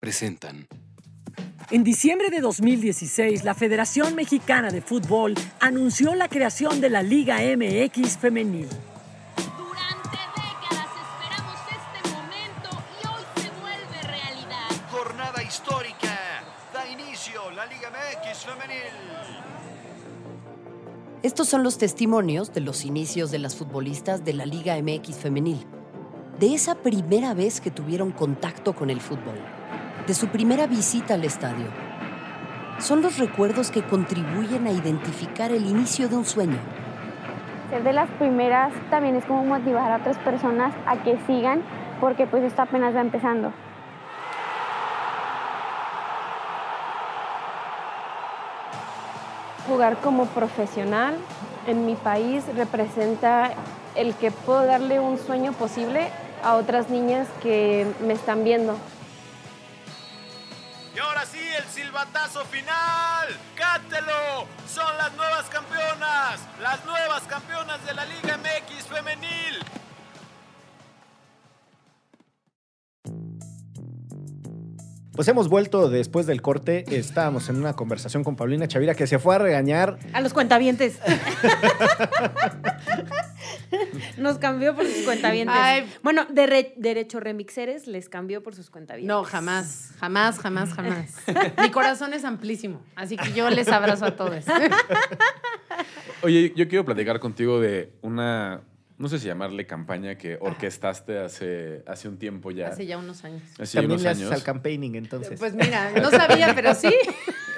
[0.00, 0.68] presentan
[1.72, 7.38] En diciembre de 2016, la Federación Mexicana de Fútbol anunció la creación de la Liga
[7.38, 8.68] MX Femenil.
[9.58, 12.70] Durante décadas esperamos este momento
[13.02, 14.68] y hoy se vuelve realidad.
[14.92, 16.44] Jornada histórica.
[16.72, 18.92] Da inicio la Liga MX femenil.
[21.24, 25.66] Estos son los testimonios de los inicios de las futbolistas de la Liga MX femenil,
[26.38, 29.40] de esa primera vez que tuvieron contacto con el fútbol,
[30.06, 31.66] de su primera visita al estadio.
[32.78, 36.58] Son los recuerdos que contribuyen a identificar el inicio de un sueño,
[37.70, 41.62] Ser de las primeras también es como motivar a otras personas a que sigan
[42.00, 43.52] porque pues esto apenas va empezando.
[49.68, 51.16] Jugar como profesional
[51.66, 53.50] en mi país representa
[53.96, 56.08] el que puedo darle un sueño posible
[56.44, 58.76] a otras niñas que me están viendo.
[61.76, 63.28] Silbatazo final.
[63.54, 64.46] ¡Cántelo!
[64.66, 66.40] Son las nuevas campeonas.
[66.62, 69.62] Las nuevas campeonas de la Liga MX femenil.
[75.16, 76.84] Pues hemos vuelto después del corte.
[76.90, 79.98] Estábamos en una conversación con Paulina Chavira que se fue a regañar.
[80.12, 80.98] A los cuentavientes.
[84.18, 85.56] Nos cambió por sus cuentavientes.
[85.58, 85.90] Ay.
[86.02, 89.08] Bueno, de re- Derecho Remixeres les cambió por sus cuentavientes.
[89.08, 91.14] No, jamás, jamás, jamás, jamás.
[91.62, 94.44] Mi corazón es amplísimo, así que yo les abrazo a todos.
[96.22, 98.62] Oye, yo quiero platicar contigo de una,
[98.98, 102.68] no sé si llamarle campaña que orquestaste hace, hace un tiempo ya.
[102.68, 103.42] Hace ya unos años.
[103.58, 104.32] Hace ya También unos le haces años.
[104.34, 105.38] al campaigning, entonces.
[105.38, 106.94] Pues mira, no sabía, pero sí.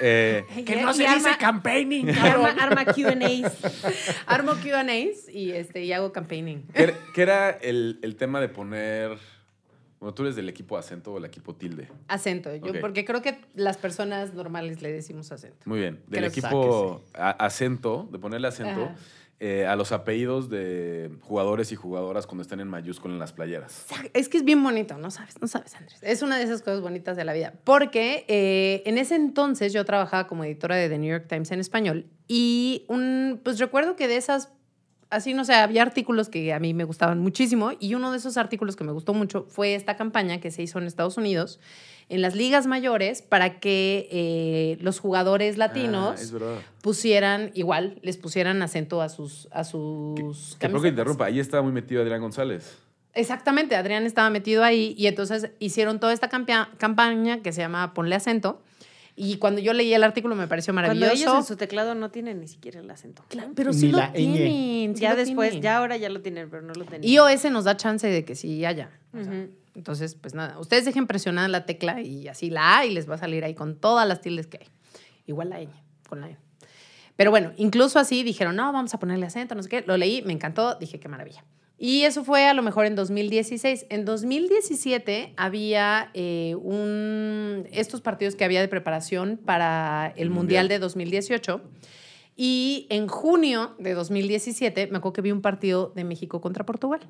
[0.01, 2.09] Eh, Que no se dice campaigning.
[2.11, 3.53] Arma, arma Q&As.
[4.27, 6.63] Armo Q&As y, este, y hago campaigning.
[6.73, 9.17] ¿qué, era- qué era el, el tema de poner...
[9.99, 11.89] Bueno, tú eres del equipo acento o el equipo tilde.
[12.07, 15.57] Acento, yo, porque creo que las personas normales le decimos acento.
[15.65, 15.95] Muy bien.
[16.07, 18.95] Del Creo que equipo a- acento, de ponerle acento Ajá.
[19.41, 23.85] Eh, a los apellidos de jugadores y jugadoras cuando están en mayúscula en las playeras.
[24.13, 25.97] Es que es bien bonito, no sabes, no sabes, Andrés.
[26.01, 27.53] Es una de esas cosas bonitas de la vida.
[27.63, 31.61] Porque eh, en ese entonces yo trabajaba como editora de The New York Times en
[31.61, 34.51] español y un, pues recuerdo que de esas,
[35.09, 38.37] así no sé, había artículos que a mí me gustaban muchísimo y uno de esos
[38.37, 41.59] artículos que me gustó mucho fue esta campaña que se hizo en Estados Unidos
[42.09, 46.55] en las ligas mayores para que eh, los jugadores latinos Ah, verdad.
[46.81, 51.71] pusieran igual, les pusieran acento a sus a sus Que, que interrumpa, ahí estaba muy
[51.71, 52.77] metido Adrián González.
[53.13, 58.15] Exactamente, Adrián estaba metido ahí y entonces hicieron toda esta campaña que se llama Ponle
[58.15, 58.61] acento
[59.21, 61.13] Y cuando yo leí el artículo me pareció Cuando maravilloso.
[61.13, 63.21] ellos en su teclado no tienen ni siquiera el acento.
[63.53, 64.13] pero Ni sí lo la ñ.
[64.13, 64.95] tienen.
[64.95, 65.63] sí ya lo después, tienen.
[65.63, 67.03] ya ahora ya lo tienen, pero no lo tenían.
[67.03, 68.91] iOS nos da chance de que sí haya.
[69.13, 69.47] O sea.
[69.75, 73.15] Entonces, pues nada, ustedes dejen presionada la tecla y así la A y les va
[73.15, 74.67] a salir ahí con todas las tildes que hay.
[75.25, 75.67] Igual la ñ,
[76.07, 76.37] con la N.
[77.17, 79.83] Pero bueno, incluso así dijeron, no, vamos a ponerle acento, no sé qué.
[79.85, 81.43] Lo leí, me encantó, dije, qué maravilla.
[81.81, 83.85] Y eso fue a lo mejor en 2016.
[83.89, 90.63] En 2017 había eh, un, estos partidos que había de preparación para el, El Mundial.
[90.63, 90.67] Mundial.
[90.67, 91.61] de 2018.
[92.41, 97.01] Y en junio de 2017 me acuerdo que vi un partido de México contra Portugal.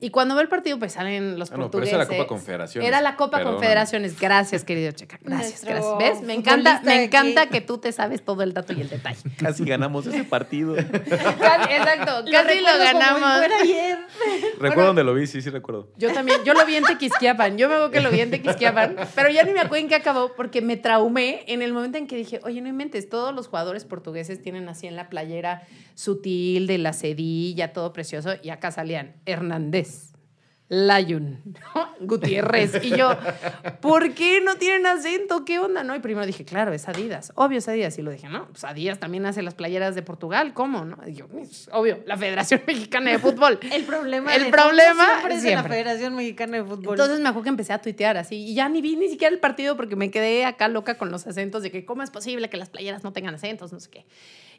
[0.00, 1.92] Y cuando veo el partido, pues salen los Ah, no, pero portugueses.
[1.94, 2.88] esa era la Copa Confederaciones.
[2.88, 3.54] Era la Copa Perdóname.
[3.58, 4.18] Confederaciones.
[4.20, 5.20] Gracias, querido Checa.
[5.22, 6.18] Gracias, Nuestro gracias.
[6.18, 6.26] ¿Ves?
[6.26, 7.52] Me encanta, me encanta aquí.
[7.52, 9.20] que tú te sabes todo el dato y el detalle.
[9.38, 10.76] Casi ganamos ese partido.
[10.78, 13.38] Exacto, casi lo ganamos.
[13.38, 13.98] fuera ayer.
[14.58, 15.88] recuerdo dónde lo vi, sí, sí recuerdo.
[15.96, 18.96] Yo también, yo lo vi en Tequisquiapan, yo me acuerdo que lo vi en Tequisquiapan,
[19.14, 22.08] pero ya ni me acuerdo en qué acabó porque me traumé en el momento en
[22.08, 25.62] que dije, oye, no inventes, todos los jugadores portugueses tienen así en la playera
[25.94, 30.10] sutil de la cedilla, todo precioso, y acá salían Hernández.
[30.68, 31.40] Layun.
[32.00, 32.82] Gutiérrez.
[32.82, 33.10] Y yo,
[33.82, 35.44] ¿por qué no tienen acento?
[35.44, 35.84] ¿Qué onda?
[35.84, 37.32] No, y primero dije, claro, es Adidas.
[37.36, 37.98] Obvio es Adidas.
[37.98, 40.54] Y lo dije, no, pues Adidas también hace las playeras de Portugal.
[40.54, 40.86] ¿Cómo?
[40.86, 40.96] No?
[41.06, 43.58] Y yo, "Es obvio, la Federación Mexicana de Fútbol.
[43.70, 45.76] El problema, El de problema siempre es de la siempre.
[45.78, 46.94] Federación Mexicana de Fútbol.
[46.94, 49.40] Entonces me acuerdo que empecé a tuitear así y ya ni vi ni siquiera el
[49.40, 52.56] partido porque me quedé acá loca con los acentos de que cómo es posible que
[52.56, 54.06] las playeras no tengan acentos, no sé qué.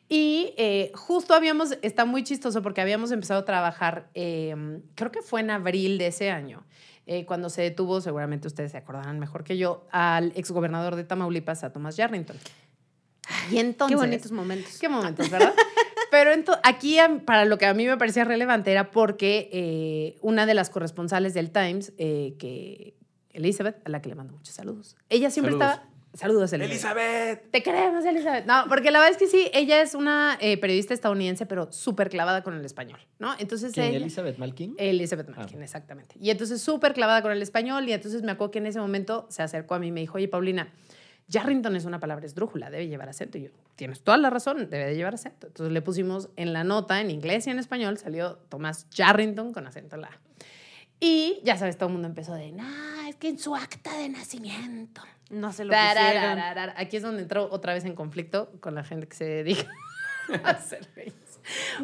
[0.08, 4.56] Y eh, justo habíamos, está muy chistoso porque habíamos empezado a trabajar, eh,
[4.94, 6.64] creo que fue en abril de ese año,
[7.08, 11.64] eh, cuando se detuvo, seguramente ustedes se acordarán mejor que yo, al exgobernador de Tamaulipas,
[11.64, 12.38] a Tomás Yarrington.
[13.52, 13.96] Y entonces...
[13.96, 14.78] Qué bonitos momentos.
[14.80, 15.54] Qué momentos, ¿verdad?
[16.12, 16.32] Pero
[16.64, 20.70] aquí, para lo que a mí me parecía relevante, era porque eh, una de las
[20.70, 22.96] corresponsales del Times, eh, que
[23.32, 25.74] Elizabeth, a la que le mando muchos saludos, ella siempre Saludos.
[25.74, 25.95] estaba.
[26.16, 26.72] Saludos, Elizabeth.
[26.72, 27.52] Elizabeth.
[27.52, 28.46] Te queremos, Elizabeth.
[28.46, 32.10] No, porque la verdad es que sí, ella es una eh, periodista estadounidense, pero súper
[32.10, 33.34] clavada con el español, ¿no?
[33.38, 33.88] Entonces ¿Quién?
[33.88, 34.76] ella- ¿Elizabeth Malkin?
[34.78, 35.34] Elizabeth Ah.
[35.38, 36.16] Malkin, exactamente.
[36.20, 39.28] Y entonces súper clavada con el español y entonces me acuerdo que en ese momento
[39.30, 40.72] se acercó a mí y me dijo, oye, Paulina,
[41.28, 43.38] Yarrington es una palabra esdrújula, debe llevar acento.
[43.38, 45.48] Y yo, tienes toda la razón, debe de llevar acento.
[45.48, 49.66] Entonces le pusimos en la nota, en inglés y en español, salió Tomás Yarrington con
[49.68, 50.20] acento en la A.
[51.00, 52.64] Y ya sabes, todo el mundo empezó de, no,
[53.10, 55.02] es que en su acta de nacimiento.
[55.30, 56.40] No se lo pusieron.
[56.78, 59.68] Aquí es donde entró otra vez en conflicto con la gente que se dedica
[60.44, 61.14] a hacer leyes.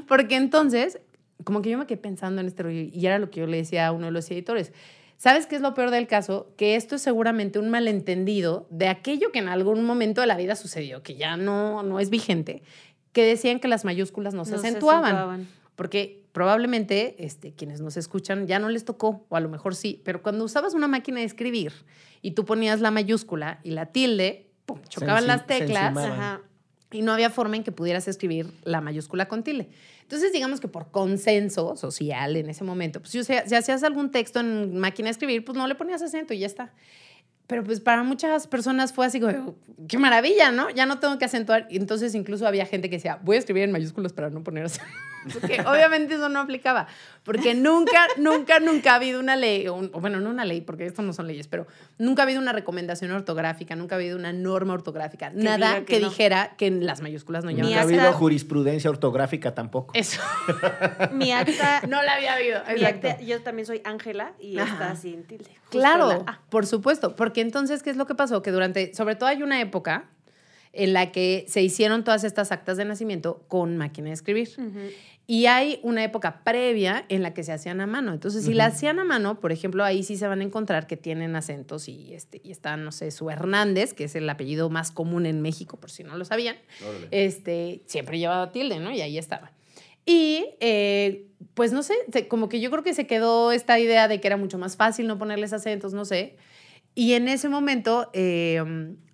[0.08, 1.00] Porque entonces,
[1.44, 3.58] como que yo me quedé pensando en este rollo y era lo que yo le
[3.58, 4.74] decía a uno de los editores.
[5.18, 6.52] ¿Sabes qué es lo peor del caso?
[6.58, 10.56] Que esto es seguramente un malentendido de aquello que en algún momento de la vida
[10.56, 12.64] sucedió, que ya no, no es vigente,
[13.12, 15.04] que decían que las mayúsculas no se No se acentuaban.
[15.06, 15.48] acentuaban.
[15.76, 20.02] Porque probablemente este, quienes nos escuchan ya no les tocó, o a lo mejor sí,
[20.04, 21.74] pero cuando usabas una máquina de escribir
[22.22, 26.42] y tú ponías la mayúscula y la tilde, pum, chocaban las teclas ajá,
[26.92, 29.70] y no había forma en que pudieras escribir la mayúscula con tilde.
[30.02, 34.42] Entonces, digamos que por consenso social en ese momento, pues si, si hacías algún texto
[34.42, 36.74] en máquina de escribir, pues no le ponías acento y ya está.
[37.48, 39.56] Pero pues para muchas personas fue así como,
[39.90, 40.70] qué maravilla, ¿no?
[40.70, 41.68] Ya no tengo que acentuar.
[41.70, 44.90] Entonces incluso había gente que decía, voy a escribir en mayúsculas para no poner acento.
[45.34, 46.88] Porque obviamente eso no aplicaba.
[47.24, 50.88] Porque nunca, nunca, nunca ha habido una ley, o, un- bueno, no una ley, porque
[50.88, 51.68] esto no son leyes, pero
[52.00, 56.00] nunca ha habido una recomendación ortográfica, nunca ha habido una norma ortográfica, nada que, que
[56.00, 56.10] no.
[56.10, 59.94] dijera que en las mayúsculas no Ni llevan Nunca ha habido jurisprudencia ortográfica tampoco.
[59.94, 60.20] Eso.
[61.12, 62.60] Mi acta, No la había habido.
[62.68, 63.08] mi exacto.
[63.10, 64.74] acta- yo también soy Ángela y Ajá.
[64.74, 65.52] está sin tilde.
[65.70, 68.42] Claro, por supuesto, porque entonces, ¿qué es lo que pasó?
[68.42, 70.06] Que durante, sobre todo hay una época
[70.74, 74.50] en la que se hicieron todas estas actas de nacimiento con máquina de escribir.
[75.28, 78.12] Y hay una época previa en la que se hacían a mano.
[78.14, 80.98] Entonces, si la hacían a mano, por ejemplo, ahí sí se van a encontrar que
[80.98, 84.92] tienen acentos y, este, y está, no sé, su Hernández, que es el apellido más
[84.92, 87.08] común en México, por si no lo sabían, Órale.
[87.12, 88.92] este, siempre llevaba tilde, ¿no?
[88.92, 89.52] Y ahí estaba.
[90.06, 91.94] Y eh, pues no sé,
[92.28, 95.08] como que yo creo que se quedó esta idea de que era mucho más fácil
[95.08, 96.36] no ponerles acentos, no sé.
[96.94, 98.62] Y en ese momento eh,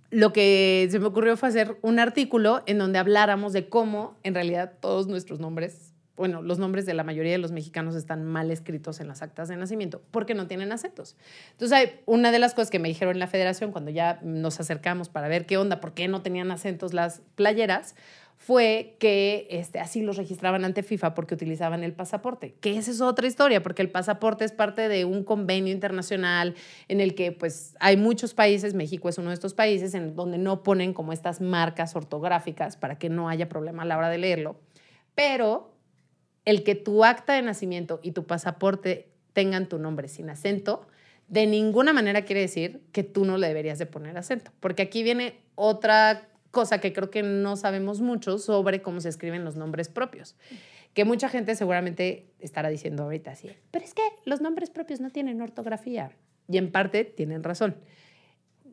[0.09, 4.33] lo que se me ocurrió fue hacer un artículo en donde habláramos de cómo en
[4.33, 8.49] realidad todos nuestros nombres, bueno, los nombres de la mayoría de los mexicanos están mal
[8.49, 11.15] escritos en las actas de nacimiento porque no tienen acentos.
[11.51, 15.09] Entonces, una de las cosas que me dijeron en la federación cuando ya nos acercamos
[15.09, 17.95] para ver qué onda, por qué no tenían acentos las playeras,
[18.37, 23.01] fue que este, así los registraban ante FIFA porque utilizaban el pasaporte, que esa es
[23.01, 26.55] otra historia, porque el pasaporte es parte de un convenio internacional
[26.87, 30.37] en el que pues hay muchos países, México es uno de estos países, en donde
[30.37, 34.19] no ponen como estas marcas ortográficas para que no haya problema a la hora de
[34.19, 34.59] leerlo,
[35.15, 35.73] pero
[36.45, 40.87] el que tu acta de nacimiento y tu pasaporte tengan tu nombre sin acento,
[41.27, 45.01] de ninguna manera quiere decir que tú no le deberías de poner acento, porque aquí
[45.01, 49.89] viene otra cosa que creo que no sabemos mucho sobre cómo se escriben los nombres
[49.89, 50.35] propios.
[50.95, 55.11] Que mucha gente seguramente estará diciendo ahorita así, pero es que los nombres propios no
[55.11, 56.09] tienen ortografía.
[56.49, 57.75] Y en parte tienen razón.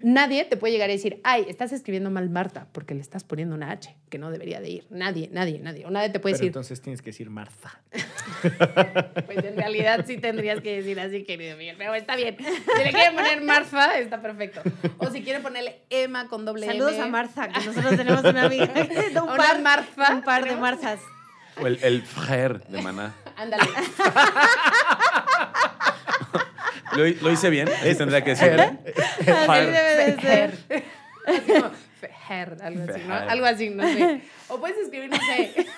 [0.02, 3.54] Nadie te puede llegar a decir, ay, estás escribiendo mal Marta, porque le estás poniendo
[3.54, 4.87] una H, que no debería de ir.
[4.90, 5.87] Nadie, nadie, nadie.
[5.87, 7.80] O nadie te puede Pero decir, entonces tienes que decir Martha.
[9.26, 11.76] pues en realidad sí tendrías que decir así, querido Miguel.
[11.78, 12.37] Pero está bien.
[12.38, 14.61] Si le quieren poner Marfa, está perfecto.
[14.98, 17.02] O si quieren ponerle Emma con doble Saludos M.
[17.02, 18.70] a Martha, que nosotros tenemos una amiga.
[19.22, 20.14] un Una par, Marfa.
[20.14, 21.00] un par de Marthas.
[21.61, 23.14] O el, el Frer de Maná.
[23.37, 23.62] Ándale.
[26.96, 27.68] ¿Lo, lo hice bien?
[27.68, 28.50] Así tendría que decir.
[28.52, 30.59] Así debe de ser.
[31.46, 31.70] Como
[32.61, 33.14] algo así, ¿no?
[33.14, 34.20] Algo así, no sé.
[34.48, 35.66] O puedes escribir, no sé.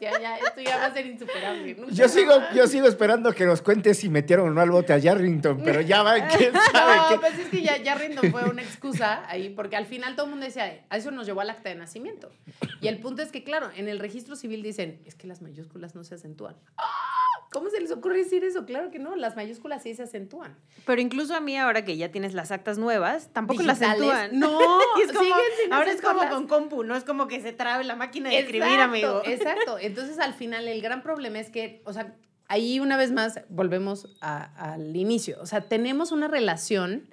[0.00, 1.76] Ya, ya, esto ya va a ser insuperable.
[1.76, 2.52] Nunca Yo sigo, más.
[2.56, 5.80] yo sigo esperando que nos cuentes si metieron o no al bote a Yarrington, pero
[5.80, 7.18] ya va, quién sabe No, qué.
[7.18, 10.30] pues es que ya, ya Rindon fue una excusa ahí, porque al final todo el
[10.30, 12.32] mundo decía, a eso nos llevó al acta de nacimiento.
[12.80, 15.94] Y el punto es que, claro, en el registro civil dicen, es que las mayúsculas
[15.94, 16.56] no se acentúan.
[16.78, 17.11] ¡Ah!
[17.52, 18.64] ¿Cómo se les ocurre decir eso?
[18.64, 20.56] Claro que no, las mayúsculas sí se acentúan.
[20.86, 24.10] Pero incluso a mí, ahora que ya tienes las actas nuevas, tampoco las Digitales.
[24.10, 24.38] acentúan.
[24.40, 24.58] No,
[25.04, 25.34] es como-
[25.70, 28.62] ahora es como con compu, no es como que se trabe la máquina de escribir,
[28.68, 29.22] Exacto, amigo.
[29.26, 29.78] Exacto.
[29.78, 32.14] Entonces, al final, el gran problema es que, o sea,
[32.48, 35.38] ahí una vez más volvemos a- al inicio.
[35.40, 37.08] O sea, tenemos una relación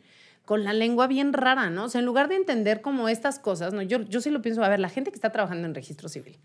[0.45, 1.83] con la lengua bien rara, ¿no?
[1.85, 3.81] O sea, en lugar de entender como estas cosas, ¿no?
[3.83, 6.39] Yo, yo sí lo pienso, a ver, la gente que está trabajando en registro civil,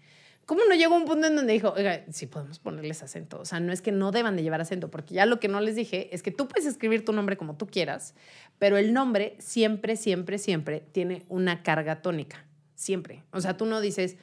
[0.47, 3.41] ¿cómo no llegó un punto en donde dijo, oiga, sí podemos ponerles acento?
[3.41, 5.61] O sea, no es que no deban de llevar acento, porque ya lo que no
[5.61, 8.15] les dije es que tú puedes escribir tu nombre como tú quieras,
[8.59, 12.45] pero el nombre siempre, siempre, siempre tiene una carga tónica.
[12.75, 13.23] Siempre.
[13.31, 14.17] O sea, tú no dices,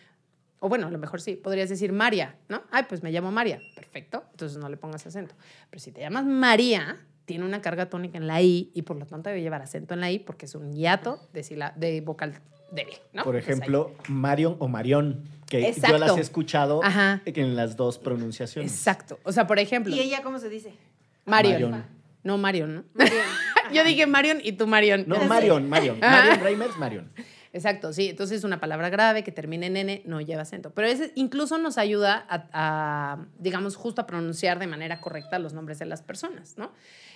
[0.60, 2.62] o bueno, a lo mejor sí, podrías decir María, ¿no?
[2.69, 3.60] Ay, pues me llamo María.
[3.75, 5.36] Perfecto, entonces no le pongas acento.
[5.69, 9.05] Pero si te llamas María, tiene una carga tónica en la I y por lo
[9.05, 13.23] tanto debe llevar acento en la I porque es un hiato de vocal débil, ¿no?
[13.23, 17.21] Por ejemplo, Marion o Marión, que yo las he escuchado Ajá.
[17.25, 18.71] en las dos pronunciaciones.
[18.71, 19.19] Exacto.
[19.23, 20.73] O sea, por ejemplo, ¿Y ella cómo se dice?
[21.25, 21.71] Marion.
[21.71, 21.86] Marion.
[22.23, 22.84] No, Marion, ¿no?
[23.73, 25.05] Yo dije Marion y tú Marion.
[25.07, 25.99] No, Marion, Marion.
[25.99, 27.12] Marion Reimers, Marion.
[27.53, 28.09] Exacto, sí.
[28.09, 30.71] Entonces, una palabra grave que termine en N no lleva acento.
[30.73, 35.53] Pero ese incluso nos ayuda a, a, digamos, justo a pronunciar de manera correcta los
[35.53, 36.71] nombres de las personas, ¿no?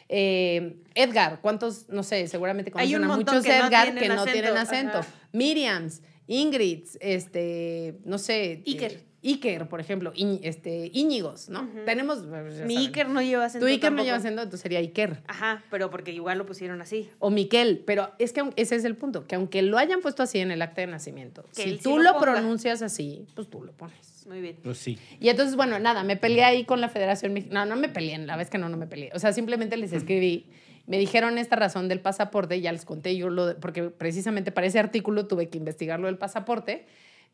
[0.09, 1.89] Eh, Edgar, ¿cuántos?
[1.89, 4.97] No sé, seguramente Hay conocen un a muchos que Edgar que no acento, tienen acento.
[4.99, 5.07] ajá.
[5.31, 8.61] Miriams, Ingrid, este, no sé.
[8.65, 8.91] Iker.
[8.91, 11.67] eh, Iker, por ejemplo, Iñ- este, Íñigos, ¿no?
[11.85, 12.19] Tenemos.
[12.19, 12.77] pues, Mi saben.
[12.77, 14.05] Iker no lleva acento Tu Iker no tampoco.
[14.05, 15.21] lleva acento, entonces sería Iker.
[15.27, 17.09] Ajá, pero porque igual lo pusieron así.
[17.19, 20.39] O Miquel, pero es que ese es el punto, que aunque lo hayan puesto así
[20.39, 23.71] en el acta de nacimiento, Que si sí tú lo pronuncias así, pues tú lo
[23.73, 24.25] pones.
[24.27, 24.57] Muy bien.
[24.63, 24.97] Pues sí.
[25.19, 27.65] Y entonces, bueno, nada, me peleé ahí con la Federación Mexicana.
[27.65, 29.11] No, no me peleé, la vez que no, no me peleé.
[29.13, 30.47] O sea, simplemente les escribí,
[30.87, 34.65] me dijeron esta razón del pasaporte, ya les conté yo, lo de- porque precisamente para
[34.67, 36.85] ese artículo tuve que investigar lo del pasaporte.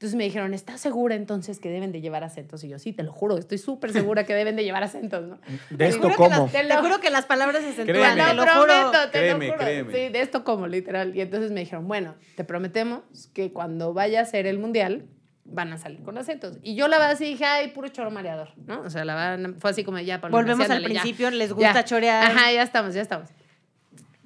[0.02, 2.64] Entonces me dijeron, ¿estás segura entonces que deben de llevar acentos?
[2.64, 5.40] Y yo, sí, te lo juro, estoy súper segura que deben de llevar acentos, ¿no?
[5.70, 6.30] ¿De esto Juro que cómo?
[6.52, 8.24] las- te juro que las palabras se acentúan, Créeme.
[8.32, 8.66] te lo juro.
[8.66, 9.64] prometo, te Créeme, lo juro.
[9.64, 9.94] créeme.
[9.94, 11.16] Sí, de esto como, literal.
[11.16, 13.04] Y entonces me dijeron, bueno, te prometemos
[13.36, 15.06] que cuando vaya a ser el mundial
[15.46, 16.58] van a salir con acentos.
[16.64, 18.82] Y yo la verdad sí dije, ay, puro choro mareador, ¿no?
[18.82, 20.20] O sea, la verdad fue así como ya.
[20.20, 20.84] Paulina, Volvemos al ya.
[20.88, 21.86] principio, les gusta Ya.
[21.86, 22.32] chorear.
[22.32, 23.30] Ajá, ya estamos, ya estamos.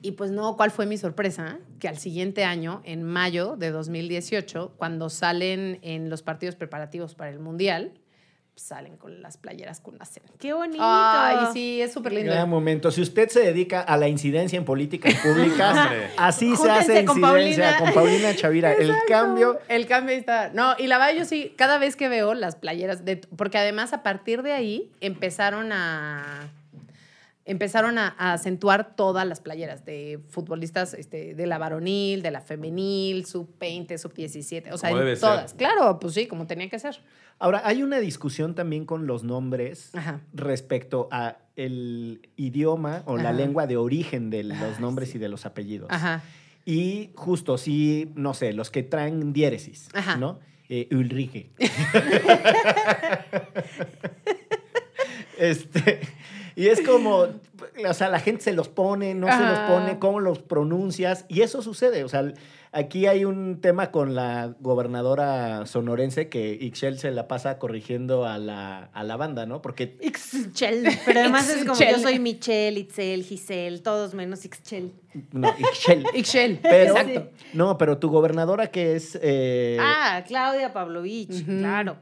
[0.06, 1.58] Y pues no, ¿cuál fue mi sorpresa?
[1.80, 7.32] Que al siguiente año, en mayo de 2018, cuando salen en los partidos preparativos para
[7.32, 7.94] el Mundial,
[8.56, 10.32] salen con las playeras con acento.
[10.38, 10.84] ¡Qué bonito!
[10.84, 12.32] Ay, sí, es súper lindo.
[12.32, 12.92] Gran momento.
[12.92, 15.76] Si usted se dedica a la incidencia en políticas públicas,
[16.18, 17.78] así se hace con incidencia Paulina.
[17.80, 18.74] con Paulina Chavira.
[18.74, 19.58] El cambio.
[19.68, 20.52] El cambio ahí está.
[20.54, 23.92] No, y la verdad yo sí, cada vez que veo las playeras, de, porque además
[23.92, 26.52] a partir de ahí empezaron a
[27.46, 32.42] empezaron a, a acentuar todas las playeras de futbolistas este, de la varonil, de la
[32.42, 35.20] femenil, sub 20, sub 17, o sea, ser.
[35.20, 35.54] todas.
[35.54, 37.00] Claro, pues sí, como tenía que ser.
[37.38, 40.22] Ahora, hay una discusión también con los nombres Ajá.
[40.34, 43.34] respecto a el idioma o la Ajá.
[43.34, 45.18] lengua de origen de los Ay, nombres sí.
[45.18, 45.90] y de los apellidos.
[45.92, 46.24] Ajá.
[46.66, 50.18] Y justo, sí, no sé, los que traen diéresis, Ajá.
[50.18, 50.40] ¿no?
[50.68, 51.52] Eh, Ulrike.
[55.38, 56.00] este,
[56.56, 57.28] y es como,
[57.88, 61.42] o sea, la gente se los pone, no se los pone, cómo los pronuncias, y
[61.42, 62.04] eso sucede.
[62.04, 62.34] O sea,
[62.72, 68.38] aquí hay un tema con la gobernadora sonorense que Ixchel se la pasa corrigiendo a
[68.38, 69.62] la, a la banda, ¿no?
[69.62, 70.88] Porque Ixchel.
[71.06, 74.92] Pero además es como yo soy Michelle, Itzel, Giselle, todos menos Ixchel.
[75.32, 76.06] No, Ixchel.
[76.14, 77.30] Ixchel, Pero, exacto.
[77.54, 79.18] no, pero tu gobernadora que es...
[79.22, 81.98] eh, Ah, Claudia Pavlovich, claro.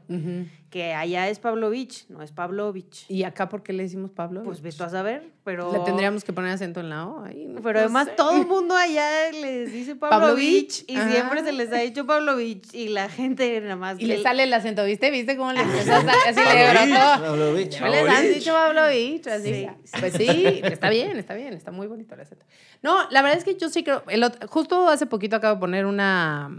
[0.70, 3.04] Que allá es Pavlovich, no es Pavlovich.
[3.08, 4.42] ¿Y acá por qué le decimos Pablo?
[4.42, 5.30] Pues ve tú a saber.
[5.44, 5.72] Pero...
[5.72, 7.22] Le tendríamos que poner acento en la O.
[7.24, 8.12] ahí, no- Pero no además sé.
[8.16, 11.10] todo el mundo allá les dice Pavlovich, Pavlovich y ajá.
[11.10, 14.00] siempre se les ha dicho Pavlovich y la gente nada más...
[14.00, 15.10] Y le sale el acento, ¿viste?
[15.10, 17.22] ¿Viste cómo le empezó a así le brotó?
[17.22, 17.70] Pavlovich.
[17.78, 19.66] Ya les han dicho Pavlovich, así.
[20.00, 22.44] Pues sí, está bien, está bien, está muy bonito el acento.
[22.82, 25.86] No, la verdad es que yo sí creo, el justo hace poquito acabo de poner
[25.86, 26.50] una,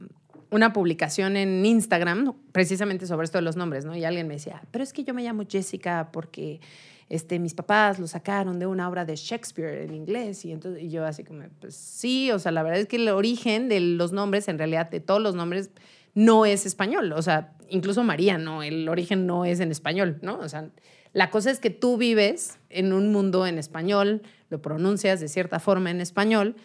[0.51, 3.95] una publicación en Instagram precisamente sobre esto de los nombres, ¿no?
[3.95, 6.61] Y alguien me decía, pero es que yo me llamo Jessica porque
[7.09, 11.05] este, mis papás lo sacaron de una obra de Shakespeare en inglés y, entonces, yo
[11.05, 14.47] así como, pues sí, o sea, la verdad es que el origen de los nombres,
[14.47, 15.69] en realidad de todos los nombres,
[16.15, 17.11] no es español.
[17.13, 20.39] O sea, incluso María, no, el origen no es en español, ¿no?
[20.39, 20.69] O sea,
[21.13, 25.59] la cosa es que tú vives en un mundo en español, lo pronuncias de cierta
[25.59, 26.55] forma en español.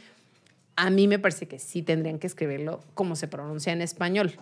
[0.76, 4.32] A mí me parece que sí tendrían que escribirlo como se pronuncia en español.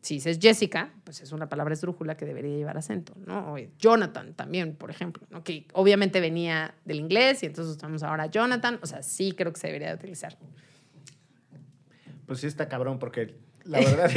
[0.00, 3.54] Si dices Jessica, pues es una palabra esdrújula que debería llevar acento, ¿no?
[3.54, 5.42] O Jonathan también, por ejemplo, ¿no?
[5.42, 8.78] Que obviamente venía del inglés y entonces usamos ahora Jonathan.
[8.82, 10.38] O sea, sí creo que se debería de utilizar.
[12.26, 13.34] Pues sí está cabrón, porque
[13.64, 14.10] la verdad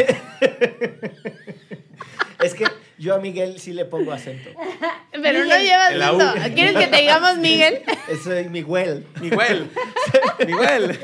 [2.43, 2.65] es que
[3.01, 4.51] yo a Miguel sí le pongo acento.
[5.11, 6.53] Pero no llevas acento.
[6.53, 7.81] ¿Quieres que te digamos Miguel?
[8.23, 9.07] Soy Miguel.
[9.19, 9.71] Miguel.
[10.45, 10.99] Miguel.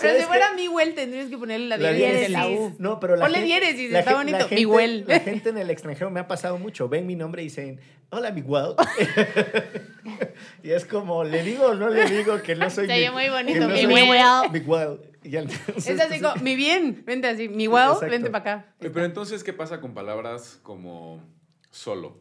[0.00, 2.58] Pero si fuera Miguel, tendrías que ponerle la, La diéresis de diéresis.
[2.58, 2.76] la U.
[2.78, 4.38] No, pero la Ponle diéresis, está bonito.
[4.48, 5.04] gente- Miguel.
[5.06, 6.88] La gente en el extranjero me ha pasado mucho.
[6.88, 7.80] Ven mi nombre y dicen,
[8.10, 8.74] hola Miguel.
[10.62, 13.10] y es como, ¿le digo o no le digo que no soy Se mi- oye
[13.10, 14.50] muy bonito, no mi Miguel.
[14.52, 15.00] Miguel.
[15.24, 17.48] Y entonces, Es así como, mi bien, vente así.
[17.48, 18.06] Miguel, Exacto.
[18.08, 18.74] vente para acá.
[18.78, 21.22] Pero entonces, ¿qué pasa con palabras como
[21.70, 22.20] solo?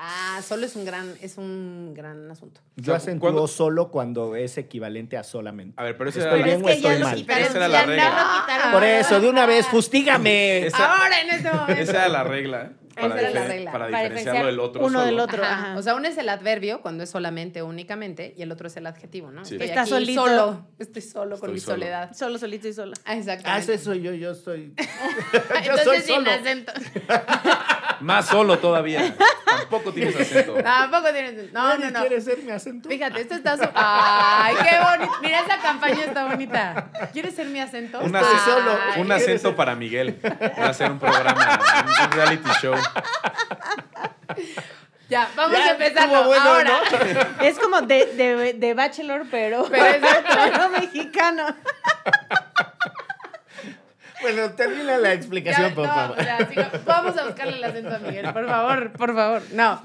[0.00, 2.60] Ah, solo es un gran, es un gran asunto.
[2.76, 5.74] Yo acentúo solo cuando es equivalente a solamente.
[5.76, 7.26] A ver, pero esa ¿Estoy era- bien o estoy mal?
[7.28, 8.46] Esa era la regla.
[8.72, 10.66] Por eso, de una vez, fustígame.
[10.66, 11.82] Esa- Ahora en este momento.
[11.82, 12.72] Esa era la regla.
[12.94, 13.72] Para, Esa era la regla.
[13.72, 14.84] para Para diferenciarlo del otro.
[14.84, 15.42] uno del otro.
[15.44, 15.52] Ajá.
[15.70, 15.78] ajá.
[15.78, 18.76] O sea, uno es el adverbio cuando es solamente o únicamente y el otro es
[18.76, 19.44] el adjetivo, ¿no?
[19.44, 19.54] Sí.
[19.54, 20.24] Estoy Está aquí solito.
[20.26, 20.66] solo.
[20.80, 21.76] Estoy solo con Estoy mi solo.
[21.76, 22.12] soledad.
[22.16, 22.94] Solo, solito y sola.
[23.04, 23.74] Ah, Ah, exactamente.
[23.74, 24.74] ese soy yo, yo soy.
[25.64, 26.72] yo Entonces soy sin acento.
[28.00, 29.14] Más solo todavía.
[29.44, 30.54] Tampoco tienes acento.
[30.62, 31.52] Tampoco tienes.
[31.52, 32.00] No, no, no.
[32.00, 32.88] ¿Quieres ser mi acento?
[32.88, 33.56] Fíjate, esto está.
[33.56, 35.12] su- ¡Ay, qué bonito!
[35.22, 36.90] Mira, esa campaña está bonita.
[37.12, 38.00] ¿Quieres ser mi acento?
[38.00, 38.22] Un, Ay.
[38.24, 40.18] acento, un acento para Miguel.
[40.58, 41.58] Va a hacer un programa,
[42.04, 42.74] un, reality show.
[45.08, 46.08] Ya, vamos Ya a empezar.
[46.08, 46.80] bueno, Ahora.
[47.42, 50.06] Es como de, de, de Bachelor, pero, Pero
[50.52, 51.46] pero mexicano.
[54.22, 56.16] Bueno, termina la explicación, Ya, por no, favor.
[56.50, 59.42] sigo- vamos a buscarle el acento a Miguel, por favor, por favor.
[59.52, 59.82] No.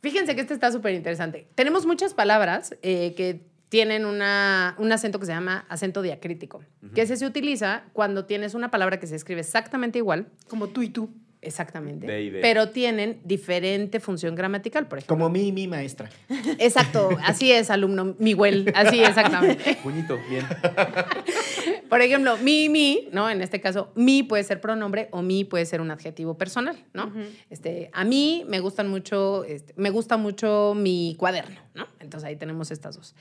[0.00, 1.48] Fíjense que este está súper interesante.
[1.54, 6.62] Tenemos muchas palabras eh, que tienen una, un acento que se llama acento diacrítico,
[6.94, 10.28] que ese se utiliza cuando tienes una palabra que se escribe exactamente igual.
[10.48, 11.10] Como tú y tú.
[11.40, 12.06] Exactamente.
[12.06, 12.40] De y de.
[12.40, 15.14] Pero tienen diferente función gramatical, por ejemplo.
[15.14, 16.10] Como mi, mi maestra.
[16.58, 19.78] Exacto, así es, alumno Miguel, así exactamente.
[19.82, 20.44] Puñito, bien.
[21.88, 23.30] Por ejemplo, mi, mi, ¿no?
[23.30, 27.10] En este caso, mi puede ser pronombre o mi puede ser un adjetivo personal, ¿no?
[27.48, 31.86] este, a mí me gustan mucho, este, me gusta mucho mi cuaderno, ¿no?
[32.00, 33.14] Entonces ahí tenemos estas dos.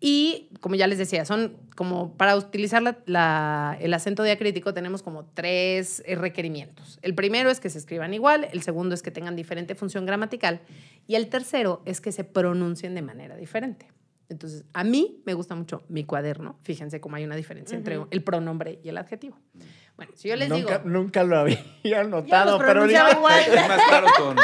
[0.00, 5.02] Y como ya les decía, son como para utilizar la- la- el acento diacrítico tenemos
[5.02, 6.98] como tres eh, requerimientos.
[7.02, 10.60] El primero es que se escriban igual, el segundo es que tengan diferente función gramatical
[11.08, 13.88] y el tercero es que se pronuncien de manera diferente.
[14.28, 16.58] Entonces, a mí me gusta mucho mi cuaderno.
[16.62, 19.38] Fíjense cómo hay una diferencia entre el pronombre y el adjetivo.
[19.96, 20.90] Bueno, si yo les nunca, digo...
[20.90, 21.58] nunca lo había
[22.08, 22.84] notado, pero
[23.14, 23.40] igual.
[23.40, 24.36] Es más claro con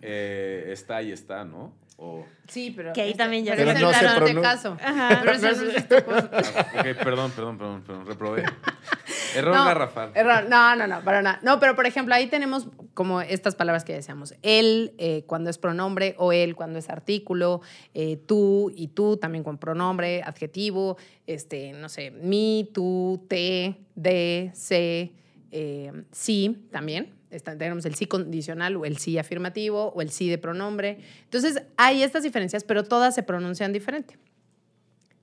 [0.00, 1.72] eh, está y está, ¿no?
[2.04, 2.92] O, Sí, pero...
[2.92, 4.76] Que ahí también ya pero no se no te pronun- caso.
[4.84, 5.20] Ajá.
[5.22, 6.30] Pero ese no es este cosa.
[6.32, 8.42] ah, ok, perdón, perdón, perdón, perdón, reprobé.
[9.36, 10.10] Error No, garrafal.
[10.14, 10.44] error.
[10.48, 11.38] No, no, no, para nada.
[11.42, 14.34] No, pero por ejemplo, ahí tenemos como estas palabras que decíamos.
[14.42, 17.60] Él eh, cuando es pronombre o él cuando es artículo,
[17.94, 20.96] eh, tú y tú también con pronombre, adjetivo,
[21.28, 25.12] este, no sé, mi, tú, te, de, se,
[25.52, 27.14] eh, sí también.
[27.32, 30.98] Está- tenemos el sí condicional o el sí afirmativo o el sí de pronombre.
[31.24, 34.18] Entonces, hay estas diferencias, pero todas se pronuncian diferente.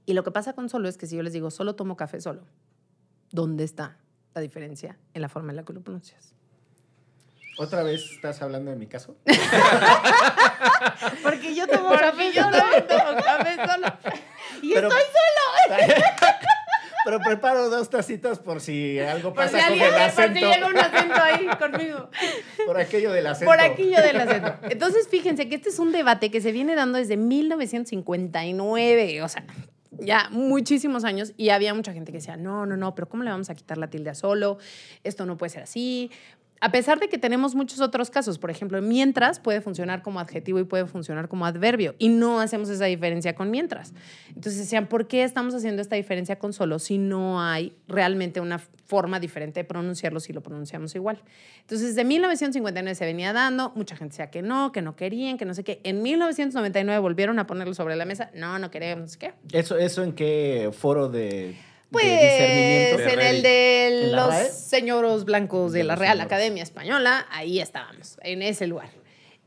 [0.05, 2.19] Y lo que pasa con solo es que si yo les digo solo tomo café
[2.19, 2.41] solo,
[3.31, 3.97] ¿dónde está
[4.33, 6.33] la diferencia en la forma en la que lo pronuncias?
[7.59, 9.15] ¿Otra vez estás hablando de mi caso?
[11.21, 12.57] Porque yo tomo Porque café yo solo.
[12.57, 13.87] también tomo café solo.
[14.61, 16.48] Y Pero- estoy solo.
[17.05, 20.39] Pero preparo dos tacitas por si algo Por pasa si, con el por si acento.
[20.39, 22.09] llega un acento ahí conmigo.
[22.65, 23.51] Por aquello del acento.
[23.51, 24.55] Por aquí yo del acento.
[24.69, 29.45] Entonces, fíjense que este es un debate que se viene dando desde 1959, o sea,
[29.91, 33.31] ya muchísimos años, y había mucha gente que decía, no, no, no, pero ¿cómo le
[33.31, 34.57] vamos a quitar la tilde a solo?
[35.03, 36.11] Esto no puede ser así.
[36.61, 40.59] A pesar de que tenemos muchos otros casos, por ejemplo, mientras puede funcionar como adjetivo
[40.59, 43.93] y puede funcionar como adverbio, y no hacemos esa diferencia con mientras.
[44.29, 48.59] Entonces decían, ¿por qué estamos haciendo esta diferencia con solo si no hay realmente una
[48.59, 51.21] forma diferente de pronunciarlo si lo pronunciamos igual?
[51.61, 55.45] Entonces, de 1959 se venía dando, mucha gente decía que no, que no querían, que
[55.45, 55.79] no sé qué.
[55.83, 59.33] En 1999 volvieron a ponerlo sobre la mesa, no, no queremos, ¿qué?
[59.53, 61.55] ¿Eso, ¿Eso en qué foro de,
[61.91, 66.25] Pues de en el de ¿En la los señoros blancos de De la Real señoros.
[66.31, 68.89] Academia Española, ahí estábamos, en ese lugar.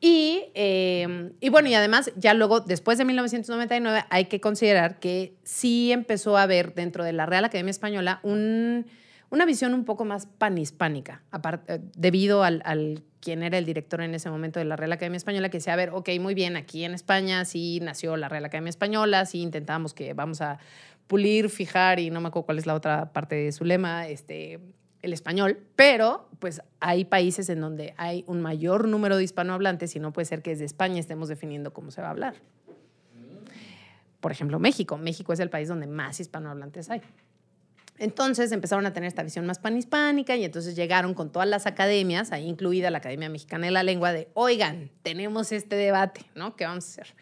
[0.01, 5.35] Y, eh, y bueno, y además, ya luego, después de 1999, hay que considerar que
[5.45, 8.87] sí empezó a haber dentro de la Real Academia Española un-
[9.31, 11.23] una visión un poco más panhispánica,
[11.69, 15.17] eh, debido al, al quien era el director en ese momento de la Real Academia
[15.17, 18.45] Española, que decía, a ver, ok, muy bien, aquí en España sí nació la Real
[18.45, 20.59] Academia Española, sí intentamos que vamos a
[21.07, 24.61] pulir, fijar y no me acuerdo cuál es la otra parte de su lema, este,
[25.03, 30.01] el español, pero pues hay países en donde hay un mayor número de hispanohablantes y
[30.01, 32.35] no puede ser que desde España estemos definiendo cómo se va a hablar.
[34.21, 34.97] Por ejemplo, México.
[34.97, 37.03] México es el país donde más hispanohablantes hay.
[37.99, 42.33] Entonces empezaron a tener esta visión más panhispánica y entonces llegaron con todas las academias,
[42.33, 46.57] ahí incluida la Academia Mexicana de la Lengua, de, oigan, tenemos este debate, ¿no?
[46.57, 47.15] ¿Qué vamos a hacer?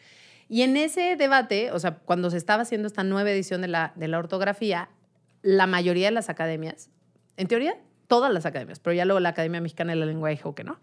[0.51, 3.92] Y en ese debate, o sea, cuando se estaba haciendo esta nueva edición de la,
[3.94, 4.90] de la ortografía,
[5.42, 6.90] la mayoría de las academias,
[7.36, 7.78] en teoría,
[8.09, 10.80] todas las academias, pero ya luego la Academia Mexicana de la Lengua dijo que no,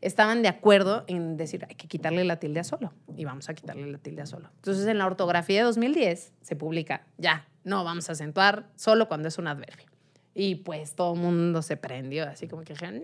[0.00, 3.54] estaban de acuerdo en decir, hay que quitarle la tilde a solo, y vamos a
[3.54, 4.48] quitarle la tilde a solo.
[4.56, 9.28] Entonces, en la ortografía de 2010 se publica, ya, no vamos a acentuar solo cuando
[9.28, 9.84] es un adverbio.
[10.32, 13.02] Y pues todo el mundo se prendió, así como que dijeron, no,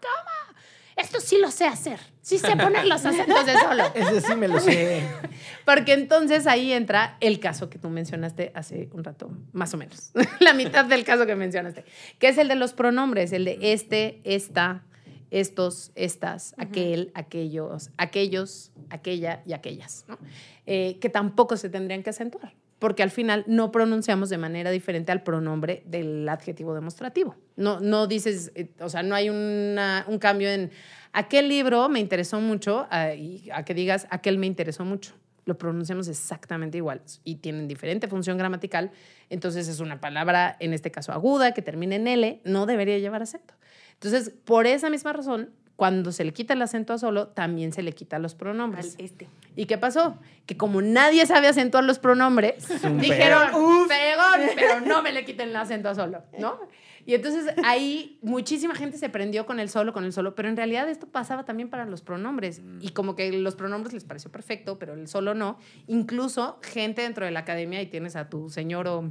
[0.00, 0.60] ¿cómo?
[1.00, 3.84] Esto sí lo sé hacer, sí sé poner los acentos de solo.
[3.94, 5.02] Ese sí me lo sé.
[5.64, 10.12] Porque entonces ahí entra el caso que tú mencionaste hace un rato, más o menos.
[10.40, 11.84] La mitad del caso que mencionaste,
[12.18, 14.84] que es el de los pronombres, el de este, esta,
[15.30, 20.18] estos, estas, aquel, aquellos, aquellos, aquella y aquellas, ¿no?
[20.66, 25.12] Eh, que tampoco se tendrían que acentuar, porque al final no pronunciamos de manera diferente
[25.12, 27.36] al pronombre del adjetivo demostrativo.
[27.54, 30.72] No, no dices, eh, o sea, no hay un cambio en
[31.12, 35.14] aquel libro me interesó mucho ah, y a que digas aquel me interesó mucho.
[35.46, 38.92] Lo pronunciamos exactamente igual y tienen diferente función gramatical.
[39.30, 43.22] Entonces es una palabra, en este caso aguda, que termina en L, no debería llevar
[43.22, 43.54] acento.
[43.94, 45.50] Entonces, por esa misma razón,
[45.80, 48.96] cuando se le quita el acento a solo, también se le quita los pronombres.
[48.98, 49.30] este.
[49.56, 50.18] ¿Y qué pasó?
[50.44, 52.68] Que como nadie sabe acentuar los pronombres,
[53.00, 53.48] dijeron,
[53.88, 56.60] pegón, pero no me le quiten el acento a solo, ¿no?
[57.06, 60.56] Y entonces ahí muchísima gente se prendió con el solo, con el solo, pero en
[60.58, 62.60] realidad esto pasaba también para los pronombres.
[62.82, 65.58] Y como que los pronombres les pareció perfecto, pero el solo no.
[65.86, 69.10] Incluso gente dentro de la academia, y tienes a tu señor o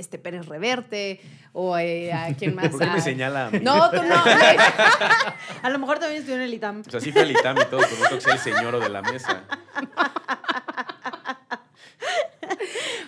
[0.00, 1.20] este Pérez Reverte,
[1.52, 2.68] o eh, a quién más.
[2.70, 3.60] ¿Por qué me A- señala a mí?
[3.60, 4.14] No, tú no.
[5.62, 6.82] A lo mejor también estudió en el ITAM.
[6.86, 8.80] O sea, sí fue al ITAM y todo, pero no tengo que ser el señor
[8.82, 9.44] de la mesa.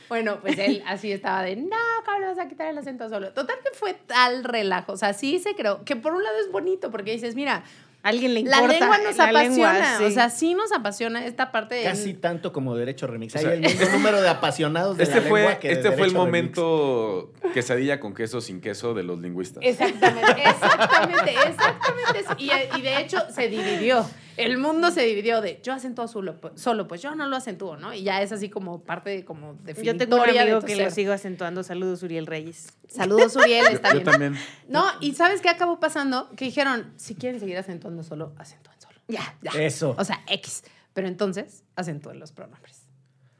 [0.08, 3.32] Bueno, pues él así estaba de, no, ¿cómo le vas a quitar el acento solo?
[3.32, 6.52] Total que fue tal relajo, o sea, sí se creó, que por un lado es
[6.52, 7.62] bonito, porque dices, mira,
[8.02, 8.78] alguien le la importa.
[8.78, 10.04] lengua nos la apasiona, lengua, sí.
[10.04, 11.84] o sea, sí nos apasiona esta parte de...
[11.84, 13.34] Casi tanto como Derecho Remix.
[13.36, 15.88] O Hay el mismo número de apasionados de Este la fue, lengua que de este
[15.92, 16.14] fue el Remix.
[16.14, 19.62] momento quesadilla con queso sin queso de los lingüistas.
[19.64, 22.24] Exactamente, exactamente, exactamente.
[22.38, 24.04] Y, y de hecho se dividió.
[24.36, 27.76] El mundo se dividió de yo acentúo solo, pues- solo, pues yo no lo acentúo,
[27.76, 27.92] ¿no?
[27.94, 30.84] Y ya es así como parte de, como Yo definitoria tengo un amigo que ser.
[30.86, 31.62] lo sigo acentuando.
[31.62, 32.68] Saludos, Uriel Reyes.
[32.88, 34.04] Saludos, Uriel, está Yo bien.
[34.04, 34.36] también.
[34.68, 36.30] No, y ¿sabes qué acabó pasando?
[36.36, 38.94] Que dijeron, si quieren seguir acentuando solo, acentúen solo.
[39.08, 39.50] Ya, ya.
[39.62, 39.94] Eso.
[39.98, 40.64] O sea, X.
[40.94, 42.80] Pero entonces, acentúen los pronombres.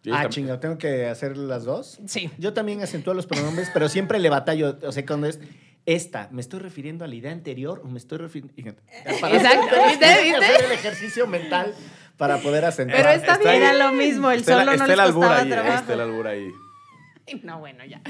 [0.03, 2.01] Yo Ah, chinga, ¿tengo que hacer las dos?
[2.07, 2.29] Sí.
[2.39, 4.77] Yo también acentúo los pronombres, pero siempre le batallo.
[4.83, 5.39] O sea, cuando es
[5.87, 8.81] esta, ¿me estoy refiriendo a la idea anterior o me estoy refiriendo...?
[9.05, 10.23] Exacto, ¿viste?
[10.23, 10.37] ¿viste?
[10.37, 11.75] hacer el ejercicio mental
[12.17, 13.03] para poder acentuar.
[13.03, 13.55] Pero está bien.
[13.55, 15.79] Era lo mismo, el Está, solo no está les el albur costaba ahí, eh, trabajo.
[15.79, 16.49] está el albur ahí.
[17.45, 18.03] No, bueno, ya.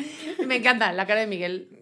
[0.47, 1.82] Me encanta la cara de Miguel.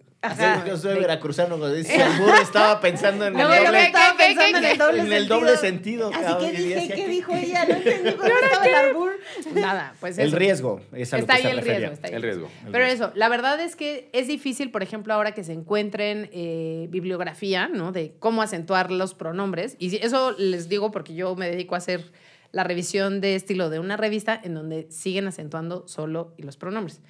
[0.67, 4.17] Yo soy veracruzano, cuando dice albur, estaba pensando en el No, yo doble, estaba ¿qué,
[4.17, 5.39] qué, pensando en el doble en el sentido.
[5.39, 6.07] doble sentido.
[6.13, 7.65] Así cabrón, que dije, ¿qué que- dijo ella?
[7.65, 9.11] No entendí cuándo estaba el albur.
[9.55, 10.37] Nada, pues El eso.
[10.37, 11.93] riesgo, es a lo Está que ahí se el riesgo.
[11.93, 12.49] Está ahí El riesgo.
[12.65, 13.05] El Pero riesgo.
[13.07, 17.67] eso, la verdad es que es difícil, por ejemplo, ahora que se encuentren eh, bibliografía,
[17.67, 17.91] ¿no?
[17.91, 19.75] De cómo acentuar los pronombres.
[19.79, 22.11] Y eso les digo porque yo me dedico a hacer
[22.51, 27.01] la revisión de estilo de una revista en donde siguen acentuando solo y los pronombres.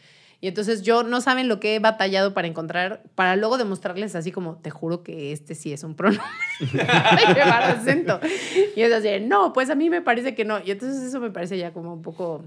[0.44, 4.32] Y entonces yo no saben lo que he batallado para encontrar, para luego demostrarles así
[4.32, 6.26] como, te juro que este sí es un pronombre
[7.36, 8.20] llevar acento.
[8.76, 10.60] Y es así, no, pues a mí me parece que no.
[10.66, 12.44] Y entonces eso me parece ya como un poco,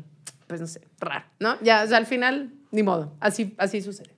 [0.49, 1.57] pues no sé, raro, ¿no?
[1.63, 4.11] Ya, o sea, al final, ni modo, así, así sucede.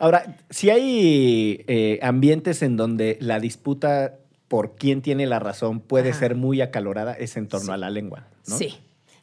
[0.00, 4.16] Ahora, si hay eh, ambientes en donde la disputa
[4.48, 6.18] por quién tiene la razón puede Ajá.
[6.18, 8.58] ser muy acalorada, es en torno a la lengua, ¿no?
[8.58, 8.76] Sí.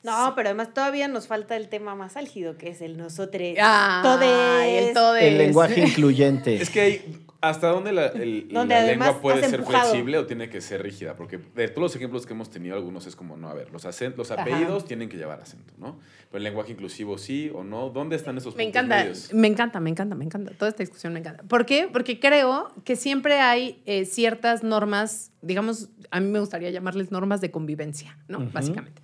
[0.03, 3.41] No, pero además todavía nos falta el tema más álgido, que es el nosotros.
[3.59, 4.87] Ah, todes.
[4.87, 5.23] el todes.
[5.23, 6.55] El lenguaje incluyente.
[6.55, 9.89] Es que hay, ¿hasta dónde la, el- Donde la lengua puede ser empujado.
[9.91, 11.15] flexible o tiene que ser rígida?
[11.15, 13.83] Porque de todos los ejemplos que hemos tenido, algunos es como, no, a ver, los,
[13.85, 14.41] los Ajá.
[14.41, 15.99] apellidos tienen que llevar acento, ¿no?
[16.29, 17.89] Pero el lenguaje inclusivo sí o no.
[17.91, 19.33] ¿Dónde están esos Me puntos encanta, medios?
[19.33, 20.51] me encanta, me encanta, me encanta.
[20.57, 21.43] Toda esta discusión me encanta.
[21.43, 21.87] ¿Por qué?
[21.93, 27.39] Porque creo que siempre hay eh, ciertas normas, digamos, a mí me gustaría llamarles normas
[27.39, 28.39] de convivencia, ¿no?
[28.51, 29.01] Básicamente.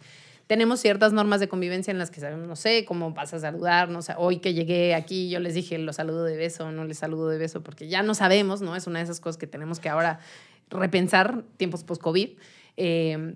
[0.48, 3.89] Tenemos ciertas normas de convivencia en las que sabemos, no sé, cómo vas a saludar,
[3.89, 6.98] no sé, hoy que llegué aquí yo les dije, los saludo de beso, no les
[6.98, 8.76] saludo de beso, porque ya no sabemos, ¿no?
[8.76, 10.20] Es una de esas cosas que tenemos que ahora
[10.70, 12.30] repensar, tiempos post-COVID.
[12.78, 13.36] Eh,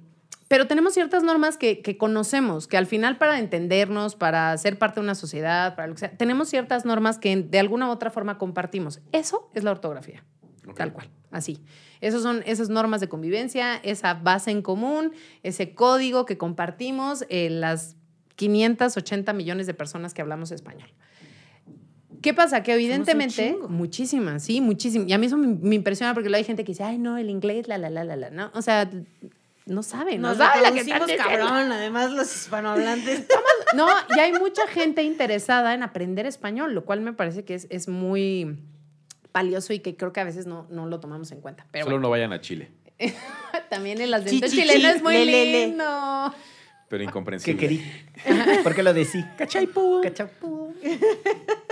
[0.51, 4.99] pero tenemos ciertas normas que, que conocemos, que al final para entendernos, para ser parte
[4.99, 8.09] de una sociedad, para lo que sea, tenemos ciertas normas que de alguna u otra
[8.11, 8.99] forma compartimos.
[9.13, 10.25] Eso es la ortografía,
[10.75, 11.59] tal cual, así.
[12.01, 15.13] Esas son esas normas de convivencia, esa base en común,
[15.43, 17.95] ese código que compartimos eh, las
[18.35, 20.89] 580 millones de personas que hablamos español.
[22.21, 22.61] ¿Qué pasa?
[22.61, 25.07] Que evidentemente, muchísimas, sí, muchísimas.
[25.09, 27.17] Y a mí eso me, me impresiona porque luego hay gente que dice, ay, no,
[27.17, 28.51] el inglés, la, la, la, la, la, ¿no?
[28.53, 28.87] O sea,
[29.65, 33.25] no saben, no saben la que están cabrón, además los hispanohablantes.
[33.73, 37.67] No, y hay mucha gente interesada en aprender español, lo cual me parece que es,
[37.69, 38.59] es muy
[39.33, 41.65] valioso y que creo que a veces no, no lo tomamos en cuenta.
[41.71, 42.69] Pero Solo bueno, no vayan a Chile,
[43.69, 45.67] también el acento Chi, chi, chileno chi, es muy le, le, le.
[45.67, 46.33] lindo.
[46.87, 47.59] pero ¿Qué incomprensible.
[47.59, 47.83] querí?
[48.63, 49.23] ¿Por qué lo decí?
[49.37, 50.01] Cachaipu.
[50.03, 50.75] Cachapú.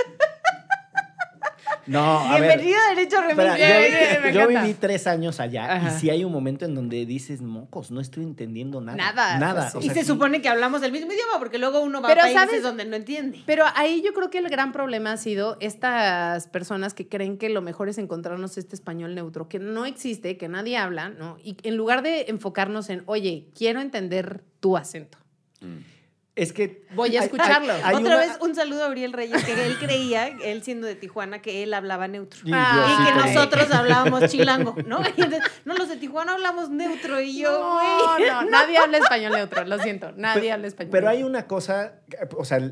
[1.89, 2.59] No, a ver.
[2.59, 4.21] Bienvenido a Derecho Remix.
[4.21, 5.87] me yo, viví tres años allá Ajá.
[5.87, 8.95] y sí hay un momento en donde dices, mocos, no estoy entendiendo nada.
[8.95, 9.69] Nada, Nada.
[9.71, 10.05] pues, o Y se sí.
[10.05, 12.61] supone que hablamos el mismo idioma, porque luego uno va Pero, a países ¿sabes?
[12.63, 13.41] donde no entiende.
[13.47, 17.49] Pero ahí yo creo que el gran problema ha sido estas personas que creen que
[17.49, 21.37] lo mejor es encontrarnos este español neutro, que no existe, que nadie habla, ¿no?
[21.43, 25.17] Y en lugar de enfocarnos en, oye, quiero entender tu acento.
[25.61, 25.77] Mm.
[26.41, 26.83] Es que.
[26.95, 27.73] Voy a hay- escucharlo.
[27.73, 30.95] hay Otra una- vez, un saludo a Uriel Reyes, que él creía, él siendo de
[30.95, 32.39] Tijuana, que él hablaba neutro.
[32.45, 33.33] Y Ah, sí que creí.
[33.35, 35.01] nosotros hablábamos chilango, ¿no?
[35.17, 37.19] Y entonces, no, los de Tijuana hablamos neutro.
[37.21, 38.29] Y yo, No, güey.
[38.29, 42.01] no, nadie habla español neutro, lo siento, nadie habla español Pero hay una cosa,
[42.37, 42.71] o sea,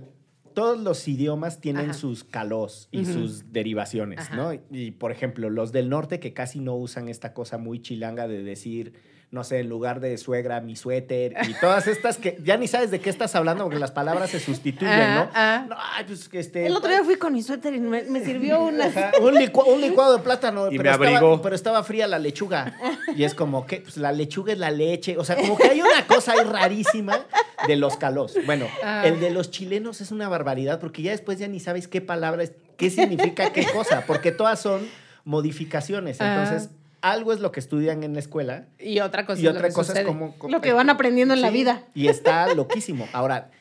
[0.54, 1.94] todos los idiomas tienen Ajá.
[2.00, 4.36] sus calós y sus derivaciones, Ajá.
[4.36, 4.54] ¿no?
[4.72, 8.42] Y por ejemplo, los del norte que casi no usan esta cosa muy chilanga de
[8.42, 8.94] decir,
[9.30, 12.92] no sé, en lugar de suegra, mi suéter y todas estas que ya ni sabes
[12.92, 15.22] de qué estás hablando porque las palabras se sustituyen, ¿no?
[15.22, 15.66] Ah, ah.
[15.68, 16.66] No, ay, pues que este.
[16.66, 18.86] El otro día fui con mi suéter y me, me sirvió una.
[19.22, 21.42] Un, licua- un licuado de plátano, Y pero, me estaba, abrigó.
[21.42, 22.74] pero estaba fría la lechuga.
[23.18, 25.18] Y es como que pues, la lechuga es la leche.
[25.18, 27.26] O sea, como que hay una cosa ahí rarísima
[27.68, 28.34] de los calós.
[28.46, 29.02] Bueno, Ah.
[29.06, 32.44] el de los chilenos es una barbaridad porque ya después ya ni sabes qué palabra
[32.44, 34.88] es, qué significa qué cosa, porque todas son
[35.26, 36.22] modificaciones.
[36.22, 36.44] Ah.
[36.44, 36.70] Entonces,
[37.12, 39.68] algo es lo que estudian en la escuela Y otra cosa y es lo otra
[39.70, 40.36] que cosa es como...
[40.50, 41.84] Lo que van aprendiendo en la vida.
[41.94, 43.08] Y está loquísimo.
[43.14, 43.52] Ahora,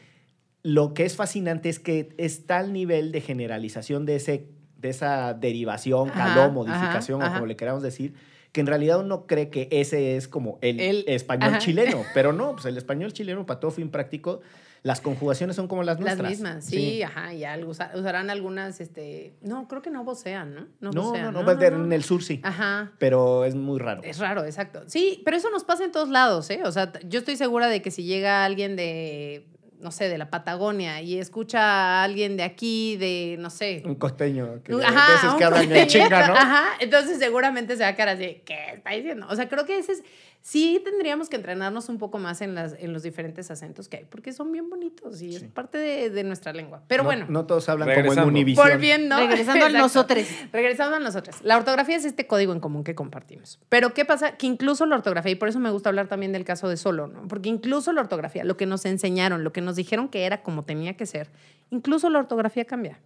[0.63, 5.35] lo que es fascinante es que está al nivel de generalización de, ese, de esa
[5.35, 7.49] derivación, Ajá, caló, modificación ajá, o como ajá.
[7.49, 8.15] le queramos decir,
[8.53, 11.59] que en realidad uno cree que ese es como el, El- español ajá.
[11.59, 14.41] chileno, pero no, pues el español chileno para todo fin práctico,
[14.87, 16.31] las conjugaciones son como las Las nuestras.
[16.31, 20.61] mismas, sí, ajá, y algo, usa- usarán algunas, este, no, creo que no vocean, ¿no?
[20.81, 22.93] No, No, vocean, no, no, pues, en el sur sí, Ajá.
[22.99, 24.03] pero es muy raro.
[24.05, 24.85] Es raro, exacto.
[24.87, 26.61] Sí, pero eso nos pasa en todos lados, ¿eh?
[26.65, 29.49] O sea, yo estoy segura de que si llega alguien de,
[29.81, 33.83] no sé, de la Patagonia y escucha a alguien de aquí, de, no sé.
[33.85, 36.35] Un costeño, que, Ajá, un chinga, ¿no?
[36.37, 39.27] Ajá, entonces seguramente se va a quedar así, ¿qué está diciendo?
[39.29, 40.03] O sea, creo que ese es,
[40.49, 44.05] sí tendríamos que entrenarnos un poco más en, las, en los diferentes acentos que hay,
[44.05, 46.83] porque son bien bonitos y es parte de, de nuestra lengua.
[46.87, 47.27] Pero No- bueno.
[47.29, 48.29] No todos hablan como en Regresando.
[48.29, 48.69] Univision.
[48.69, 49.17] Volviendo.
[49.17, 49.79] Regresando Exacto.
[49.79, 50.25] nosotros.
[50.53, 51.37] Regresando a nosotros.
[51.43, 53.59] La ortografía es este código en común que compartimos.
[53.69, 54.37] Pero ¿qué pasa?
[54.37, 57.09] Que incluso la ortografía, y por eso me gusta hablar también del caso de Solo,
[57.09, 57.27] ¿no?
[57.27, 60.63] Porque incluso la ortografía, lo que nos enseñaron, lo que nos dijeron que era como
[60.65, 61.29] tenía que ser,
[61.71, 63.01] incluso la ortografía cambia.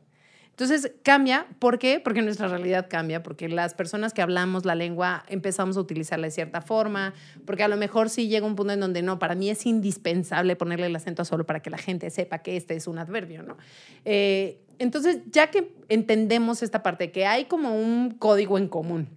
[0.60, 2.00] Entonces cambia, ¿por qué?
[2.04, 6.30] Porque nuestra realidad cambia, porque las personas que hablamos la lengua empezamos a utilizarla de
[6.32, 7.14] cierta forma,
[7.46, 10.56] porque a lo mejor sí llega un punto en donde no, para mí es indispensable
[10.56, 13.56] ponerle el acento solo para que la gente sepa que este es un adverbio, ¿no?
[14.04, 19.08] Eh, entonces, ya que entendemos esta parte, que hay como un código en común,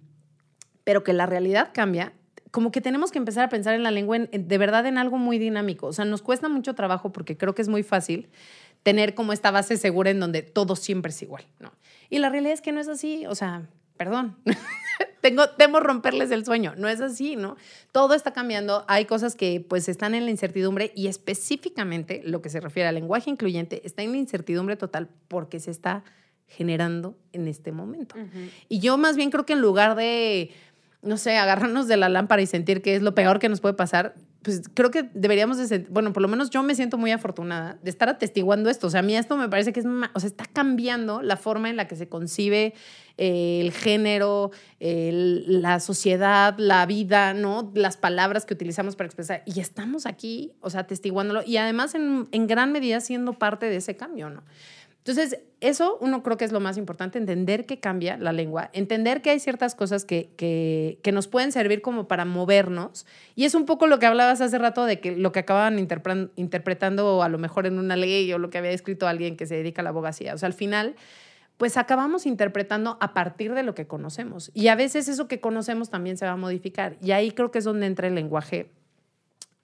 [0.82, 2.14] pero que la realidad cambia,
[2.52, 4.96] como que tenemos que empezar a pensar en la lengua en- en- de verdad en
[4.96, 5.88] algo muy dinámico.
[5.88, 8.28] O sea, nos cuesta mucho trabajo porque creo que es muy fácil
[8.84, 11.72] tener como esta base segura en donde todo siempre es igual, ¿no?
[12.10, 14.36] Y la realidad es que no es así, o sea, perdón.
[15.20, 16.74] Tengo, temo romperles el sueño.
[16.76, 17.56] No es así, ¿no?
[17.92, 18.84] Todo está cambiando.
[18.88, 22.94] Hay cosas que pues están en la incertidumbre y específicamente lo que se refiere al
[22.94, 26.04] lenguaje incluyente está en la incertidumbre total porque se está
[26.46, 28.16] generando en este momento.
[28.68, 30.52] Y yo más bien creo que en lugar de,
[31.04, 33.74] no sé, agarrarnos de la lámpara y sentir que es lo peor que nos puede
[33.74, 37.12] pasar, pues creo que deberíamos de, sen- bueno, por lo menos yo me siento muy
[37.12, 38.88] afortunada de estar atestiguando esto.
[38.88, 41.70] O sea, a mí esto me parece que es, o sea, está cambiando la forma
[41.70, 42.74] en la que se concibe
[43.16, 44.50] eh, el género,
[44.80, 47.70] la sociedad, la vida, ¿no?
[47.74, 49.42] Las palabras que utilizamos para expresar.
[49.46, 53.76] Y estamos aquí, o sea, atestiguándolo y además en, en gran medida siendo parte de
[53.76, 54.42] ese cambio, ¿no?
[55.06, 59.20] Entonces, eso uno creo que es lo más importante, entender que cambia la lengua, entender
[59.20, 63.04] que hay ciertas cosas que, que, que nos pueden servir como para movernos.
[63.34, 66.30] Y es un poco lo que hablabas hace rato de que lo que acababan interpre-
[66.36, 69.56] interpretando a lo mejor en una ley o lo que había escrito alguien que se
[69.56, 70.32] dedica a la abogacía.
[70.32, 70.96] O sea, al final,
[71.58, 74.50] pues acabamos interpretando a partir de lo que conocemos.
[74.54, 76.96] Y a veces eso que conocemos también se va a modificar.
[77.02, 78.70] Y ahí creo que es donde entra el lenguaje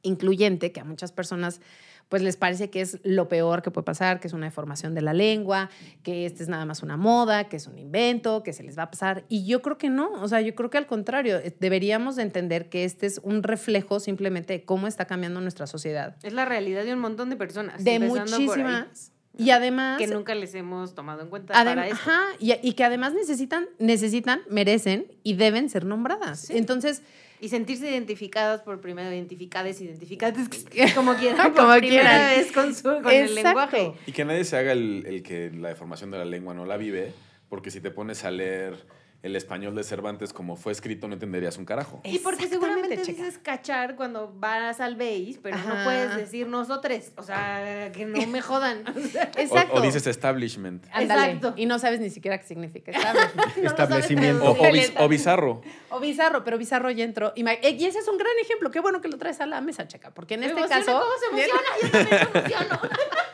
[0.03, 1.63] incluyente, que a muchas personas
[2.11, 5.01] pues les parece que es lo peor que puede pasar, que es una deformación de
[5.01, 5.71] la lengua,
[6.03, 8.83] que este es nada más una moda, que es un invento, que se les va
[8.83, 9.25] a pasar.
[9.29, 12.25] Y yo creo que no, o sea, yo creo que al contrario, eh, deberíamos de
[12.25, 16.17] entender que este es un reflejo simplemente de cómo está cambiando nuestra sociedad.
[16.25, 17.85] Es la realidad de un montón de personas.
[17.85, 19.13] De muchísimas.
[19.39, 19.99] Y además...
[19.99, 21.95] Que nunca les hemos tomado en cuenta para esto.
[21.95, 26.51] Ajá, y, y que además necesitan, necesitan, merecen y deben ser nombradas.
[26.51, 27.03] Entonces,
[27.41, 30.49] Y sentirse identificadas por primera, identificadas, identificadas,
[30.95, 32.37] como quieran, por Como primera quieran.
[32.37, 33.93] vez con, su, con el lenguaje.
[34.07, 36.77] Y que nadie se haga el, el que la deformación de la lengua no la
[36.77, 37.13] vive,
[37.49, 38.75] porque si te pones a leer
[39.23, 42.01] el español de Cervantes como fue escrito, no entenderías un carajo.
[42.05, 45.85] Y porque seguramente dices cachar cuando vas al BASE, pero no Ajá.
[45.85, 47.13] puedes decir nosotros.
[47.17, 48.85] O sea, que no me jodan.
[49.41, 50.85] O sea, O, o dices establishment.
[50.97, 51.55] Exacto.
[51.57, 52.93] Y no sabes ni siquiera qué significa.
[53.01, 53.31] ¿sabes?
[53.63, 54.45] Establecimiento.
[54.45, 55.63] O, o bis- o bizarro.
[55.91, 57.33] O bizarro, pero bizarro ya entró.
[57.37, 58.71] Y, eh, y ese es un gran ejemplo.
[58.71, 60.11] Qué bueno que lo traes a la mesa, checa.
[60.13, 60.93] Porque en Me este caso.
[60.93, 61.61] ¿Cómo se emociona?
[61.83, 62.81] Yo también me emociono.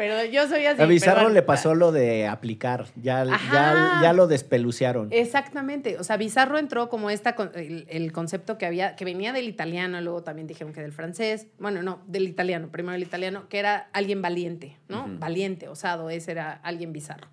[0.00, 0.80] Pero yo soy así.
[0.80, 1.34] A Bizarro perdón.
[1.34, 2.86] le pasó lo de aplicar.
[2.96, 5.08] Ya, ya, ya lo despelucearon.
[5.12, 5.98] Exactamente.
[5.98, 9.46] O sea, bizarro entró como esta, con- el, el concepto que había, que venía del
[9.46, 11.48] italiano, luego también dijeron que del francés.
[11.58, 15.04] Bueno, no, del italiano, primero del italiano, que era alguien valiente, ¿no?
[15.18, 17.28] Valiente, osado, ese era alguien bizarro.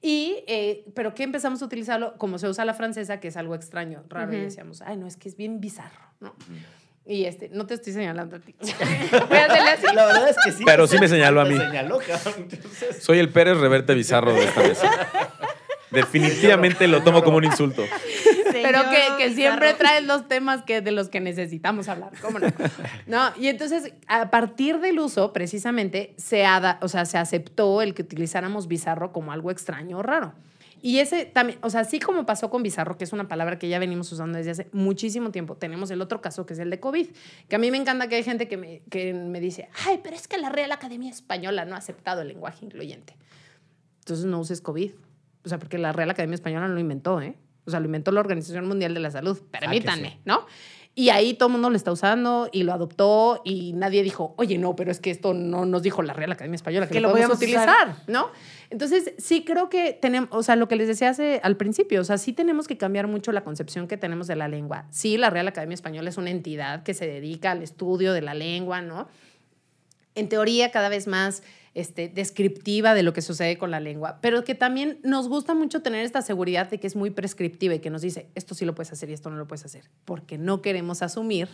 [0.00, 3.56] Y, eh, pero que empezamos a utilizarlo como se usa la francesa, que es algo
[3.56, 6.34] extraño, raro, y decíamos, ay, no, es que es bien bizarro, ¿no?
[7.06, 8.54] Y este, no te estoy señalando a ti.
[8.62, 8.74] Así.
[9.94, 10.62] La verdad es que sí.
[10.64, 11.56] Pero sí me señaló a mí.
[11.56, 12.48] señaló, cabrón.
[12.50, 14.90] Entonces, Soy el Pérez Reverte bizarro de esta mesa.
[15.90, 17.84] Definitivamente lo tomo como un insulto.
[18.52, 22.10] pero que, que siempre traes los temas que, de los que necesitamos hablar.
[22.20, 22.48] ¿Cómo no?
[23.06, 27.94] No, y entonces, a partir del uso, precisamente, se, ada- o sea, se aceptó el
[27.94, 30.32] que utilizáramos bizarro como algo extraño o raro.
[30.84, 33.70] Y ese también, o sea, así como pasó con bizarro, que es una palabra que
[33.70, 36.78] ya venimos usando desde hace muchísimo tiempo, tenemos el otro caso que es el de
[36.78, 37.06] COVID,
[37.48, 40.14] que a mí me encanta que hay gente que me, que me dice, ay, pero
[40.14, 43.16] es que la Real Academia Española no ha aceptado el lenguaje incluyente.
[44.00, 44.90] Entonces no uses COVID.
[45.46, 47.34] O sea, porque la Real Academia Española no lo inventó, ¿eh?
[47.64, 49.40] O sea, lo inventó la Organización Mundial de la Salud.
[49.50, 50.44] Permítanme, ¿no?
[50.96, 54.58] Y ahí todo el mundo lo está usando y lo adoptó y nadie dijo, oye,
[54.58, 57.10] no, pero es que esto no nos dijo la Real Academia Española, que, Que lo,
[57.10, 57.96] podemos utilizar, usar.
[58.06, 58.28] ¿no?
[58.70, 62.04] Entonces, sí creo que tenemos, o sea, lo que les decía hace, al principio, o
[62.04, 64.86] sea, sí tenemos que cambiar mucho la concepción que tenemos de la lengua.
[64.90, 68.34] Sí, la Real Academia Española es una entidad que se dedica al estudio de la
[68.34, 69.08] lengua, ¿no?
[70.14, 71.42] en teoría cada vez más
[71.74, 75.82] este, descriptiva de lo que sucede con la lengua, pero que también nos gusta mucho
[75.82, 78.74] tener esta seguridad de que es muy prescriptiva y que nos dice, esto sí lo
[78.74, 81.48] puedes hacer y esto no lo puedes hacer, porque no queremos asumir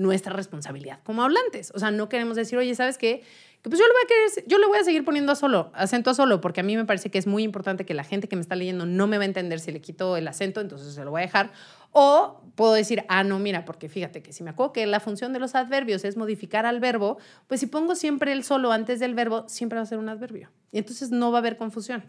[0.00, 1.72] nuestra responsabilidad como hablantes.
[1.74, 3.22] O sea, no queremos decir, oye, ¿sabes qué?
[3.62, 5.70] Que pues yo le voy a querer, yo le voy a seguir poniendo a solo,
[5.74, 8.26] acento a solo, porque a mí me parece que es muy importante que la gente
[8.26, 10.94] que me está leyendo no me va a entender si le quito el acento, entonces
[10.94, 11.52] se lo voy a dejar.
[11.92, 15.34] O puedo decir, ah, no, mira, porque fíjate que si me acuerdo que la función
[15.34, 19.14] de los adverbios es modificar al verbo, pues si pongo siempre el solo antes del
[19.14, 20.50] verbo, siempre va a ser un adverbio.
[20.72, 22.04] Y entonces no va a haber confusión.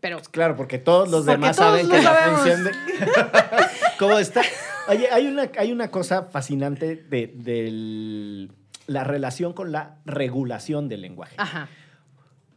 [0.00, 2.72] Pero Claro, porque todos los Porque demás todos saben lo que la función de.
[4.00, 4.42] ¿Cómo está?
[4.88, 8.48] Oye, hay una, hay una cosa fascinante de,
[8.86, 11.34] la relación con la regulación del lenguaje.
[11.38, 11.68] Ajá.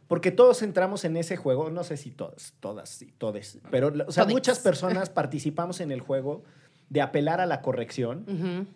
[0.08, 4.12] Porque todos entramos en ese juego, no sé si todos, todas, sí, todes, pero o
[4.12, 6.44] sea, muchas personas participamos en el juego
[6.90, 8.68] de apelar a la corrección.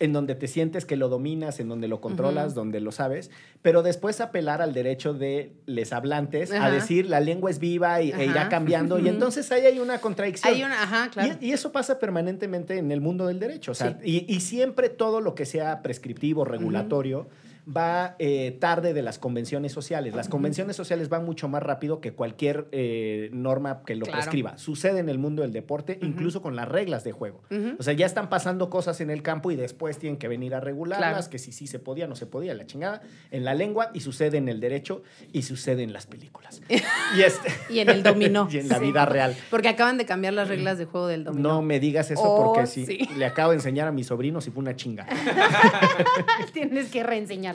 [0.00, 3.30] En donde te sientes que lo dominas, en donde lo controlas, donde lo sabes,
[3.62, 8.10] pero después apelar al derecho de les hablantes a decir la lengua es viva y,
[8.10, 10.54] e irá cambiando, y entonces ahí hay una contradicción.
[10.54, 11.36] Hay una, ajá, claro.
[11.40, 13.72] Y, y eso pasa permanentemente en el mundo del derecho.
[13.72, 17.28] O sea, y, y siempre todo lo que sea prescriptivo, regulatorio,
[17.74, 20.14] va eh, tarde de las convenciones sociales.
[20.14, 24.18] Las convenciones sociales van mucho más rápido que cualquier eh, norma que lo Claro.
[24.20, 24.58] prescriba.
[24.58, 27.42] Sucede en el mundo del deporte, incluso con las reglas de juego.
[27.78, 30.60] O sea, ya están pasando cosas en el campo y después tienen que venir a
[30.60, 31.30] regularlas, Claro.
[31.30, 34.38] que si sí se podía, no se podía, la chingada, en la lengua y sucede
[34.38, 35.02] en el derecho
[35.32, 36.60] y sucede en las películas.
[37.16, 38.48] y, este, Y en el dominó.
[38.52, 38.86] y en la Sí.
[38.86, 39.36] vida real.
[39.50, 41.48] Porque acaban de cambiar las reglas de juego del dominó.
[41.50, 42.98] No me digas eso Oh, porque si sí.
[43.16, 45.06] le acabo de enseñar a mis sobrinos y fue una chinga.
[46.52, 47.02] Tienes que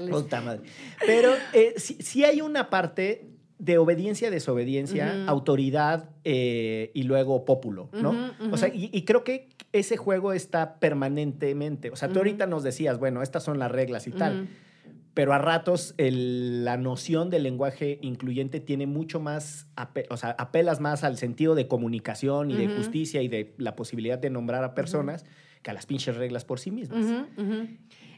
[0.07, 0.23] reenseñarles.
[0.23, 0.61] Puta madre.
[1.05, 7.89] Pero eh, sí, sí hay una parte de obediencia, desobediencia, autoridad eh, y luego pópulo,
[7.93, 8.31] ¿no?
[8.51, 11.89] O sea, y, y creo que ese juego está permanentemente.
[11.89, 14.47] O sea, tú ahorita nos decías, bueno, estas son las reglas y tal.
[15.13, 20.31] Pero a ratos el- la noción del lenguaje incluyente tiene mucho más, ape- o sea,
[20.37, 24.65] apelas más al sentido de comunicación y de justicia y de la posibilidad de nombrar
[24.65, 25.23] a personas
[25.65, 27.03] que las pinches reglas por sí mismas.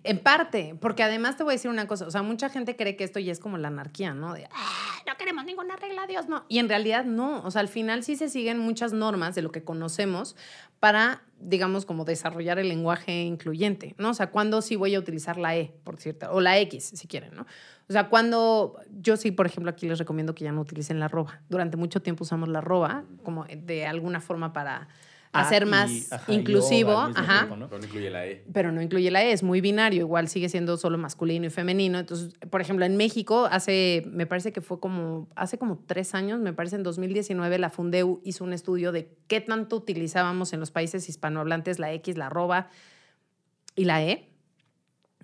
[0.03, 2.95] En parte, porque además te voy a decir una cosa, o sea, mucha gente cree
[2.97, 4.33] que esto ya es como la anarquía, ¿no?
[4.33, 6.43] De, "Ah, no queremos ninguna regla, Dios, no.
[6.49, 9.51] Y en realidad no, o sea, al final sí se siguen muchas normas de lo
[9.51, 10.35] que conocemos
[10.79, 14.09] para, digamos, como desarrollar el lenguaje incluyente, ¿no?
[14.09, 17.07] O sea, cuando sí voy a utilizar la E, por cierto, o la X, si
[17.07, 17.45] quieren, ¿no?
[17.89, 21.05] O sea, cuando yo sí, por ejemplo, aquí les recomiendo que ya no utilicen la
[21.05, 21.39] arroba.
[21.49, 24.89] Durante mucho tiempo usamos la arroba como de alguna forma para
[25.41, 27.69] Hacer y- más ajá, y o inclusivo, mismo ajá, tiempo, ¿no?
[27.69, 28.43] Pero no incluye la E.
[28.53, 31.99] pero no incluye la E, es muy binario, igual sigue siendo solo masculino y femenino.
[31.99, 36.39] Entonces, por ejemplo, en México, hace, me parece que fue como, hace como tres años,
[36.39, 40.71] me parece en 2019, la Fundeu hizo un estudio de qué tanto utilizábamos en los
[40.71, 42.69] países hispanohablantes la X, la arroba
[43.75, 44.29] y la E.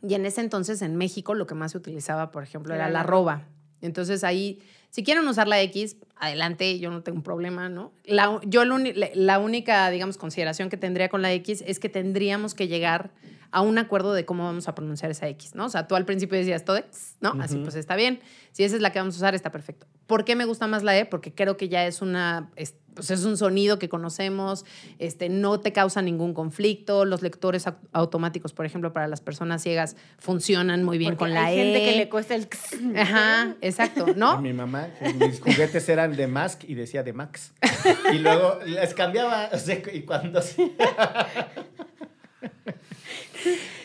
[0.02, 3.02] Y en ese entonces, en México, lo que más se utilizaba, por ejemplo, era, la
[3.02, 3.48] arroba.
[3.82, 7.92] Entonces ahí, si quieren usar la X, adelante, yo no tengo un problema, ¿no?
[8.06, 12.68] La, yo la, única, digamos, consideración que tendría con la X es que tendríamos que
[12.68, 13.12] llegar
[13.52, 15.66] a un acuerdo de cómo vamos a pronunciar esa X, ¿no?
[15.66, 17.34] O sea, tú al principio decías Todex, ¿no?
[17.40, 18.20] Así pues está bien.
[18.52, 19.86] Si esa es la que vamos a usar, está perfecto.
[20.08, 21.06] ¿Por qué me gusta más la E?
[21.06, 24.66] Porque creo que ya es una, es, pues es un sonido que conocemos,
[25.00, 27.06] este, no te causa ningún conflicto.
[27.06, 31.34] Los lectores au- automáticos, por ejemplo, para las personas ciegas, funcionan muy bien Porque con
[31.36, 31.64] la hay E.
[31.64, 32.48] gente que le cuesta el...
[32.98, 34.42] Ajá, exacto, A ¿no?
[34.42, 34.88] Mi mamá,
[35.20, 37.54] mis juguetes eran de Mask y decía de Max.
[38.14, 40.42] Y luego les cambiaba, o sea, y cuando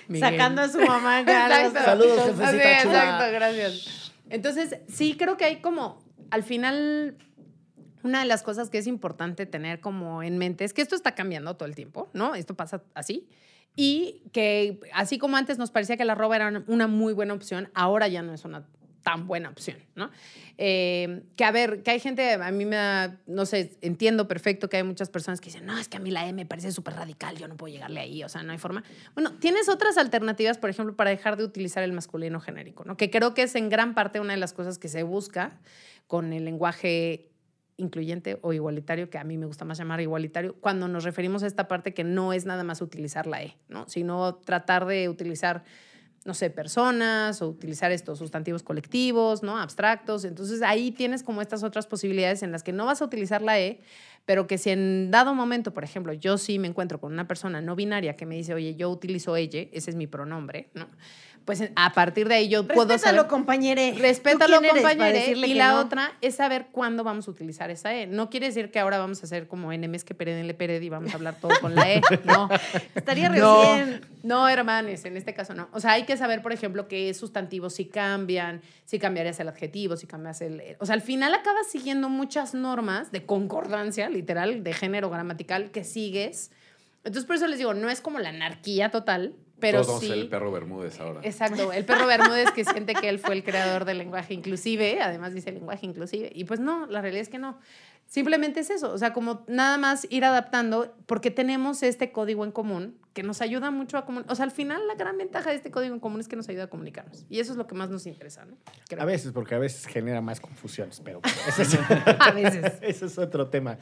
[0.09, 0.31] Miguel.
[0.31, 1.21] Sacando a su mamá.
[1.21, 1.81] Exacto.
[1.85, 2.83] Saludos, jefecita chula.
[2.83, 4.13] exacto, gracias.
[4.31, 7.17] Entonces, sí creo que hay como, al final,
[8.03, 11.15] una de las cosas que es importante tener como en mente es que esto está
[11.15, 12.35] cambiando todo el tiempo, ¿no?
[12.35, 13.29] Esto pasa así.
[13.77, 17.71] Y que así como antes nos parecía que la roba era una muy buena opción,
[17.75, 18.67] ahora ya no es una
[19.09, 20.11] tan buena opción, ¿no?
[20.59, 24.69] Eh, que a ver, que hay gente, a mí me da, no sé, entiendo perfecto
[24.69, 26.73] que hay muchas personas que dicen, no, es que a mí la E me parece
[26.73, 28.85] súper radical, yo no puedo llegarle ahí, o sea, no hay forma.
[29.15, 32.99] Bueno, tienes otras alternativas, por ejemplo, para dejar de utilizar el masculino genérico, ¿no?
[32.99, 35.59] Que creo que es en gran parte una de las cosas que se busca
[36.07, 37.31] con el lenguaje
[37.79, 41.47] incluyente o igualitario, que a mí me gusta más llamar igualitario, cuando nos referimos a
[41.47, 43.89] esta parte que no es nada más utilizar la E, ¿no?
[43.89, 45.65] Sino tratar de utilizar
[46.25, 49.59] no sé, personas o utilizar estos sustantivos colectivos, ¿no?
[49.59, 50.25] Abstractos.
[50.25, 53.59] Entonces ahí tienes como estas otras posibilidades en las que no vas a utilizar la
[53.61, 53.81] E,
[54.25, 57.63] pero que si en dado momento, por ejemplo, yo sí me encuentro con una persona
[57.63, 60.87] no binaria que me dice, oye, yo utilizo ella, ese es mi pronombre, ¿no?
[61.49, 63.31] Pues a partir de ahí yo puedo Respétalo, saber...
[63.31, 63.95] compañere.
[63.99, 65.31] Respétalo, ¿Tú quién eres para compañere.
[65.31, 65.81] Y que la no?
[65.81, 68.07] otra es saber cuándo vamos a utilizar esa E.
[68.07, 71.11] No quiere decir que ahora vamos a hacer como enemies que perenle pered y vamos
[71.11, 72.03] a hablar todo con la E.
[72.27, 72.51] No.
[72.95, 74.05] Estaría no, recién.
[74.23, 75.71] no, hermanes, en este caso no.
[75.73, 79.97] O sea, hay que saber, por ejemplo, qué sustantivos si cambian, si cambiarías el adjetivo,
[79.97, 80.77] si cambias el...
[80.81, 85.83] O sea, al final acabas siguiendo muchas normas de concordancia, literal, de género gramatical que
[85.83, 86.51] sigues.
[87.05, 90.11] Entonces, por eso les digo, no es como la anarquía total, pero Todos sí...
[90.11, 91.21] el perro Bermúdez ahora.
[91.23, 95.35] Exacto, el perro Bermúdez que siente que él fue el creador del lenguaje inclusive, además
[95.35, 97.59] dice lenguaje inclusive, y pues no, la realidad es que no.
[98.09, 102.53] Simplemente es eso, o sea, como nada más ir adaptando porque tenemos este código en
[102.53, 104.33] común que nos ayuda mucho a comunicar.
[104.33, 106.49] O sea, al final la gran ventaja de este código en común es que nos
[106.49, 107.27] ayuda a comunicarnos.
[107.29, 108.57] Y eso es lo que más nos interesa, ¿no?
[108.89, 109.03] Creo.
[109.03, 111.75] A veces, porque a veces genera más confusiones, pero bueno, ese es,
[112.21, 112.75] A veces.
[112.81, 113.77] ese es otro tema.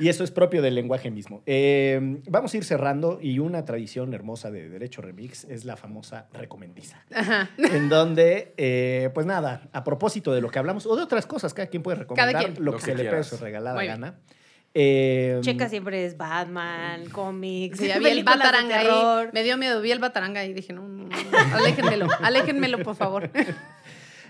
[0.00, 1.42] Y eso es propio del lenguaje mismo.
[1.46, 6.26] Eh, vamos a ir cerrando y una tradición hermosa de Derecho Remix es la famosa
[6.32, 7.00] recomendiza.
[7.14, 7.50] Ajá.
[7.56, 11.54] En donde, eh, pues nada, a propósito de lo que hablamos o de otras cosas,
[11.54, 12.54] cada quien puede recomendar quien.
[12.56, 14.14] lo, Lo que, que se le su regalada Muy gana.
[14.76, 19.28] Eh, Checa siempre es Batman, cómics, Sí, ya vi el bataranga ahí.
[19.32, 23.30] Me dio miedo, vi el bataranga y dije, no, no, no, aléjenmelo, aléjenmelo, por favor.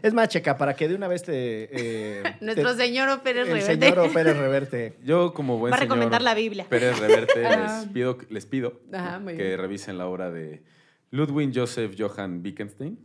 [0.03, 1.33] Es más, Checa, para que de una vez te...
[1.73, 3.87] eh, Nuestro te- señor Pérez el Reverte.
[3.87, 4.97] señor Pérez Reverte.
[5.03, 6.67] Yo, como buen Va a recomendar la Biblia.
[6.69, 9.59] Pérez Reverte, les pido, les pido Ajá, que bien.
[9.59, 10.63] revisen la obra de
[11.11, 12.99] Ludwig Joseph Johann Wittgenstein,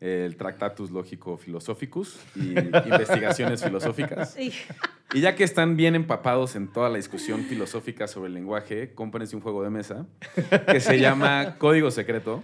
[0.00, 4.32] el Tractatus Lógico Philosophicus y investigaciones filosóficas.
[4.32, 4.52] Sí.
[5.12, 9.36] Y ya que están bien empapados en toda la discusión filosófica sobre el lenguaje, cómprense
[9.36, 10.06] un juego de mesa
[10.66, 12.42] que se llama Código Secreto,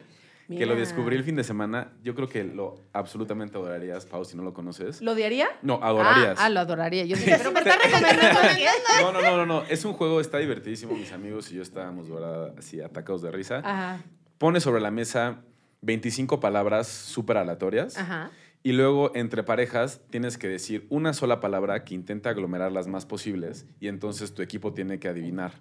[0.48, 1.92] que lo descubrí el fin de semana.
[2.02, 5.00] Yo creo que lo absolutamente adorarías, Pau, si no lo conoces.
[5.00, 5.48] ¿Lo odiaría?
[5.62, 6.38] No, adorarías.
[6.38, 7.04] Ah, ah, lo adoraría.
[7.04, 8.22] Yo dije, pero ¿por qué recomendando
[9.00, 9.62] No, no, no, no, no.
[9.68, 10.94] Es un juego, está divertidísimo.
[10.94, 12.54] Mis amigos y yo estábamos ¿verdad?
[12.59, 13.59] así atacados de risa.
[13.59, 14.00] Ajá,
[14.38, 15.38] Pone sobre la mesa
[15.82, 17.96] 25 palabras súper aleatorias.
[17.96, 18.30] ajá.
[18.62, 23.06] Y luego, entre parejas, tienes que decir una sola palabra que intenta aglomerar las más
[23.06, 23.64] posibles.
[23.78, 25.52] Y entonces tu equipo tiene que adivinar.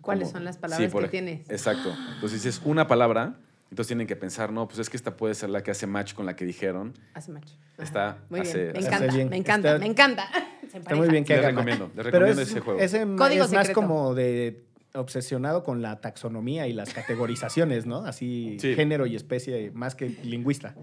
[0.00, 1.50] ¿Cuáles Como- son las palabras por que ej- tienes?
[1.50, 1.92] Exacto.
[2.14, 5.50] Entonces dices una palabra, entonces tienen que pensar, no, pues es que esta puede ser
[5.50, 6.92] la que hace match con la que dijeron.
[7.14, 7.50] Hace match.
[7.78, 8.52] Está, Muy bien.
[8.54, 9.28] me hace encanta, bien.
[9.28, 10.28] me encanta, Está- me encanta.
[10.70, 12.78] Se Está muy bien que Les haga recomiendo, les Pero recomiendo es- ese juego.
[12.80, 13.80] Ese ma- Código es más secreto.
[13.80, 14.62] como de
[14.94, 18.04] obsesionado con la taxonomía y las categorizaciones, ¿no?
[18.04, 18.74] Así Sí.
[18.74, 20.74] género y especie, más que lingüista.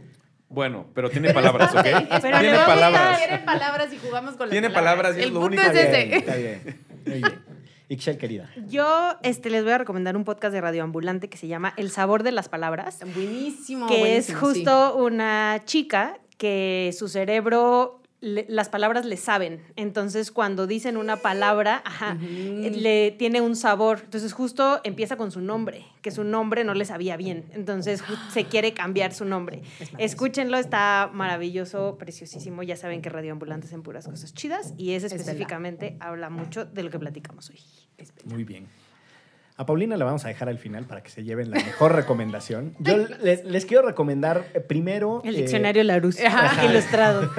[0.50, 1.84] Bueno, pero tiene palabras, ¿ok?
[2.24, 3.20] Pero tiene palabras.
[3.20, 5.82] Tiene palabras y jugamos con las Tiene palabras y es El lo único es que-
[5.82, 6.16] ese.
[6.18, 6.62] Está bien,
[7.06, 7.44] muy bien.
[7.92, 8.50] Ixchel, querida.
[8.68, 12.22] Yo este, les voy a recomendar un podcast de radioambulante que se llama El sabor
[12.24, 13.88] de las palabras, Buenísimo.
[13.88, 14.34] que es sí.
[14.34, 19.62] justo una chica que su cerebro, le- las palabras le saben.
[19.76, 24.02] Entonces, cuando dicen una palabra, ajá, le tiene un sabor.
[24.04, 27.46] Entonces, justo empieza con su nombre, que su nombre no le sabía bien.
[27.54, 29.62] Entonces, se quiere cambiar su nombre.
[29.98, 32.64] Escúchenlo, está maravilloso, preciosísimo.
[32.64, 35.20] Ya saben que radioambulantes en puras cosas chidas y ese verdad.
[35.20, 37.60] específicamente habla mucho de lo que platicamos hoy.
[38.26, 38.68] Muy bien.
[39.60, 42.76] A Paulina la vamos a dejar al final para que se lleven la mejor recomendación.
[42.80, 45.22] Yo les, les quiero recomendar eh, primero...
[45.26, 46.66] El eh, diccionario Larousse, Ajá.
[46.66, 47.30] ilustrado.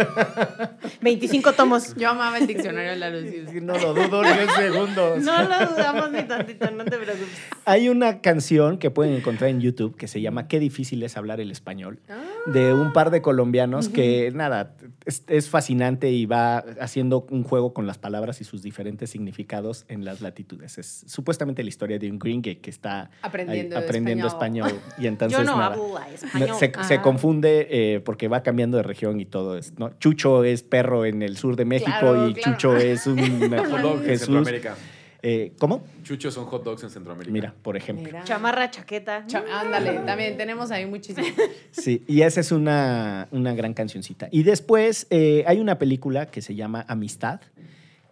[1.01, 1.95] 25 tomos.
[1.97, 3.55] Yo amaba el diccionario de la luz.
[3.63, 5.17] no lo dudo ni un segundo.
[5.17, 7.41] No lo dudamos ni tantito, no te preocupes.
[7.65, 11.41] Hay una canción que pueden encontrar en YouTube que se llama Qué difícil es hablar
[11.41, 12.01] el español,
[12.45, 17.73] de un par de colombianos que, nada, es, es fascinante y va haciendo un juego
[17.73, 20.77] con las palabras y sus diferentes significados en las latitudes.
[20.77, 24.27] Es supuestamente la historia de un gringue que está ahí Aprendiendo español.
[24.69, 24.73] español.
[24.99, 26.57] y entonces Yo no nada, hablo español.
[26.59, 29.91] se, se confunde eh, porque va cambiando de región y todo es, ¿no?
[29.99, 32.53] Chucho es perro en el sur de México Claro, y claro.
[32.53, 33.19] Chucho es un
[33.51, 34.27] Hot dog en Jesús.
[34.27, 34.77] Centroamérica.
[35.23, 35.83] Eh, ¿Cómo?
[36.03, 37.31] Chuchos son hot dogs en Centroamérica.
[37.31, 38.07] Mira, por ejemplo.
[38.07, 38.25] Mira.
[38.25, 39.25] Chamarra, chaqueta.
[39.27, 41.27] Cha- ándale, también tenemos ahí muchísimo.
[41.73, 44.29] Sí, y esa es una, una gran cancioncita.
[44.33, 47.41] Y después eh, hay una película que se llama Amistad,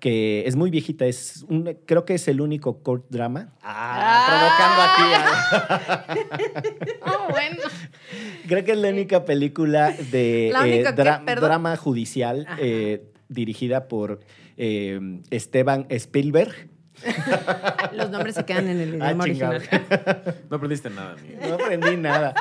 [0.01, 3.53] que es muy viejita, es un- creo que es el único court drama.
[3.63, 6.07] Ah, provocando a-
[7.07, 7.63] Oh, bueno.
[8.47, 14.21] creo que es la única película de única eh, dra- drama judicial eh, dirigida por
[14.57, 16.55] eh, Esteban Spielberg.
[17.93, 19.63] Los nombres se quedan en el Ah, idioma original.
[20.51, 21.49] No aprendiste nada, Miguel.
[21.49, 22.35] No aprendí nada.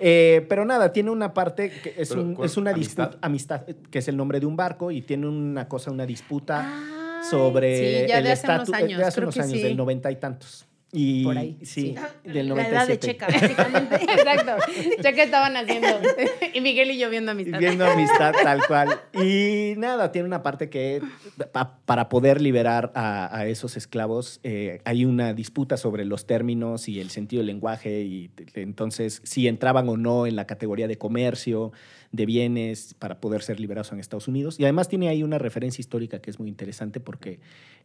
[0.00, 3.04] Eh, pero nada, tiene una parte que es, Pero, un- es una ¿Amistad?
[3.10, 6.06] disputa, amistad, eh, que es el nombre de un barco y tiene una cosa, una
[6.06, 9.50] disputa Ay, sobre sí, ya el de hace unos estatus años, de hace unos años,
[9.52, 9.62] sí.
[9.62, 10.66] del noventa y tantos.
[10.92, 11.94] Y, Por ahí, Sí,
[12.24, 12.28] sí.
[12.28, 13.06] del La edad de 97.
[13.06, 13.94] Checa, básicamente.
[14.02, 14.52] Exacto.
[15.14, 15.86] Que estaban haciendo.
[16.52, 17.60] Y Miguel y yo viendo amistad.
[17.60, 19.00] Viendo amistad tal cual.
[19.14, 21.00] Y nada, tiene una parte que
[21.52, 26.88] pa- para poder liberar a, a esos esclavos eh, hay una disputa sobre los términos
[26.88, 30.98] y el sentido del lenguaje y entonces si entraban o no en la categoría de
[30.98, 31.70] comercio,
[32.12, 34.58] de bienes para poder ser liberados en Estados Unidos.
[34.58, 37.38] Y además tiene ahí una referencia histórica que es muy interesante porque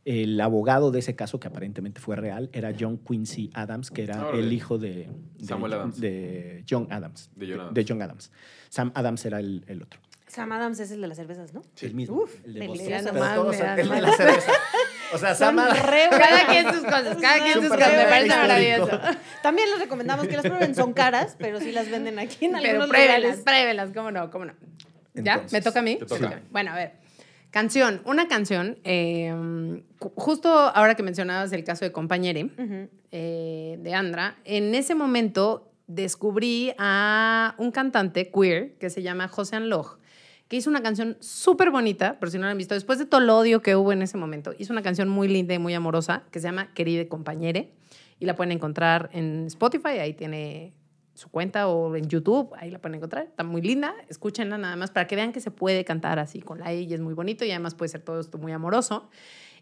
[0.04, 4.32] el abogado de ese caso, que aparentemente fue real, era John Quincy Adams, que era
[4.32, 6.00] el hijo de, de- Samuel Adams.
[6.00, 7.30] de John Adams.
[7.36, 7.74] De John Adams.
[7.76, 8.32] de John Adams.
[8.70, 10.00] Sam Adams era el, el otro.
[10.28, 11.62] Sam Adams es el de las cervezas, ¿no?
[11.82, 12.24] El mismo.
[12.24, 12.68] Uf, el de.
[12.68, 12.88] Boston.
[13.14, 14.52] Pero todos el de la cerveza.
[15.14, 17.92] O sea, Son re Cada quien sus cosas, cada quien sus cosas.
[17.94, 18.48] Me parece histórico.
[18.48, 19.00] maravilloso.
[19.44, 20.76] También les recomendamos que las prueben.
[20.76, 23.44] Son caras, pero sí las venden aquí en Pero algunos pruébelas, lugares.
[23.44, 24.54] pruébelas, cómo no, cómo no.
[25.14, 25.34] ¿Ya?
[25.34, 25.96] Entonces, ¿Me toca a mí?
[25.98, 26.30] te toca.
[26.30, 26.36] Sí.
[26.52, 26.92] Bueno, a ver.
[27.52, 28.78] Canción, una canción.
[28.84, 29.32] eh,
[30.00, 32.50] ju- justo ahora que mencionabas el caso de Compañere,
[33.12, 39.60] eh, de Andra, en ese momento descubrí a un cantante queer que se llama José
[39.62, 40.00] Loch,
[40.56, 43.30] hizo una canción súper bonita, por si no la han visto, después de todo el
[43.30, 46.40] odio que hubo en ese momento, hizo una canción muy linda y muy amorosa que
[46.40, 47.74] se llama Querida Compañere
[48.20, 50.74] y la pueden encontrar en Spotify, ahí tiene
[51.14, 54.92] su cuenta o en YouTube, ahí la pueden encontrar, está muy linda, escúchenla nada más
[54.92, 57.52] para que vean que se puede cantar así con la ella, es muy bonito y
[57.52, 59.10] además puede ser todo esto muy amoroso.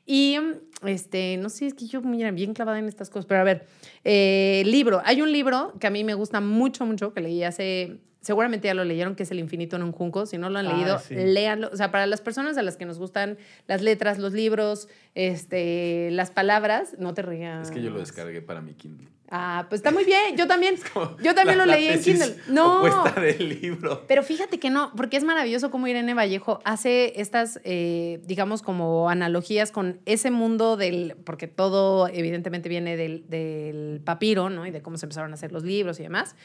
[0.05, 0.37] Y
[0.85, 3.65] este, no sé, es que yo mira, bien clavada en estas cosas, pero a ver,
[4.03, 5.01] eh, libro.
[5.05, 8.73] Hay un libro que a mí me gusta mucho, mucho, que leí hace seguramente ya
[8.73, 10.25] lo leyeron, que es El infinito en un junco.
[10.25, 11.13] Si no lo han Ah, leído, sí.
[11.13, 11.69] léanlo.
[11.73, 13.37] O sea, para las personas a las que nos gustan
[13.67, 17.67] las letras, los libros, este, las palabras, no te rías.
[17.67, 19.09] Es que yo lo descargué para mi Kindle.
[19.30, 20.38] Ah, pues está muy bien.
[20.38, 20.76] Yo también.
[21.24, 22.36] Yo también La- lo leí en Kindle.
[22.49, 22.84] No.
[23.15, 24.03] Del libro.
[24.07, 29.09] Pero fíjate que no, porque es maravilloso cómo Irene Vallejo hace estas, eh, digamos, como
[29.09, 34.67] analogías con ese mundo del, porque todo evidentemente viene del, del papiro, ¿no?
[34.67, 36.36] Y de cómo se empezaron a hacer los libros y demás.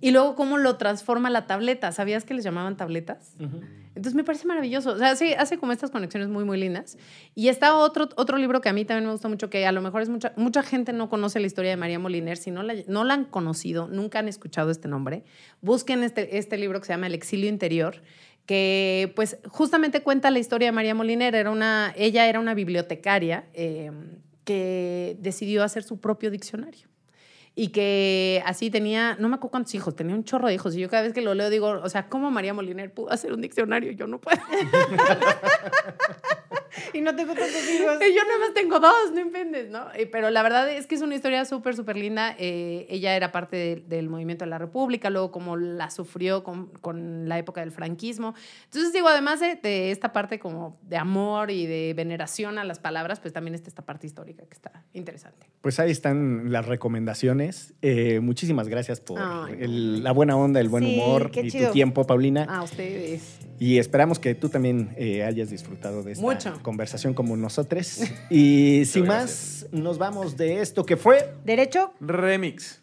[0.00, 1.92] Y luego cómo lo transforma la tableta.
[1.92, 3.34] ¿Sabías que les llamaban tabletas?
[3.38, 4.92] Entonces me parece maravilloso.
[4.92, 6.96] O sea, hace como estas conexiones muy, muy lindas.
[7.34, 9.82] Y está otro, otro libro que a mí también me gusta mucho, que a lo
[9.82, 12.38] mejor es mucha, mucha gente no conoce la historia de María Moliner.
[12.38, 15.24] Si no la, no la han conocido, nunca han escuchado este nombre,
[15.60, 18.02] busquen este, este libro que se llama El exilio interior
[18.46, 21.36] que pues justamente cuenta la historia de María Moliner.
[21.36, 23.92] Era una, ella era una bibliotecaria eh,
[24.44, 26.88] que decidió hacer su propio diccionario
[27.54, 30.74] y que así tenía, no me acuerdo cuántos hijos, tenía un chorro de hijos.
[30.76, 33.32] Y yo cada vez que lo leo digo, o sea, ¿cómo María Moliner pudo hacer
[33.32, 33.92] un diccionario?
[33.92, 34.40] Yo no puedo.
[36.94, 37.96] Y no tengo tantos hijos.
[38.00, 39.86] Y yo nada más tengo dos, no inventes, ¿no?
[39.94, 42.34] Eh, Pero la verdad es que es una historia súper, súper linda.
[42.38, 46.66] Eh, ella era parte de- del movimiento de la República, luego como la sufrió con,
[46.80, 48.34] con la época del franquismo.
[48.64, 52.78] Entonces digo, además de, de esta parte como de amor y de veneración a las
[52.78, 55.46] palabras, pues también está esta parte histórica que está interesante.
[55.60, 57.74] Pues ahí están las recomendaciones.
[57.82, 59.24] Eh, muchísimas gracias por Ay,
[59.56, 59.64] no.
[59.64, 61.68] el- la buena onda, el buen Sí, humor y chido.
[61.68, 62.44] tu tiempo, Paulina.
[62.44, 63.38] A ustedes.
[63.58, 66.59] Y esperamos que tú también eh, hayas disfrutado de esta Mucho.
[66.62, 68.00] Conversación como nosotros.
[68.30, 71.92] Y sin más, nos vamos de esto que fue Derecho.
[72.00, 72.80] Remix.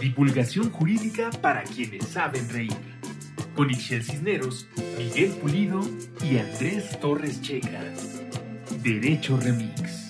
[0.00, 2.76] Divulgación jurídica para quienes saben reír.
[3.54, 4.66] Con Ixel Cisneros,
[4.98, 5.80] Miguel Pulido
[6.22, 7.82] y Andrés Torres Checa.
[8.82, 10.03] Derecho Remix.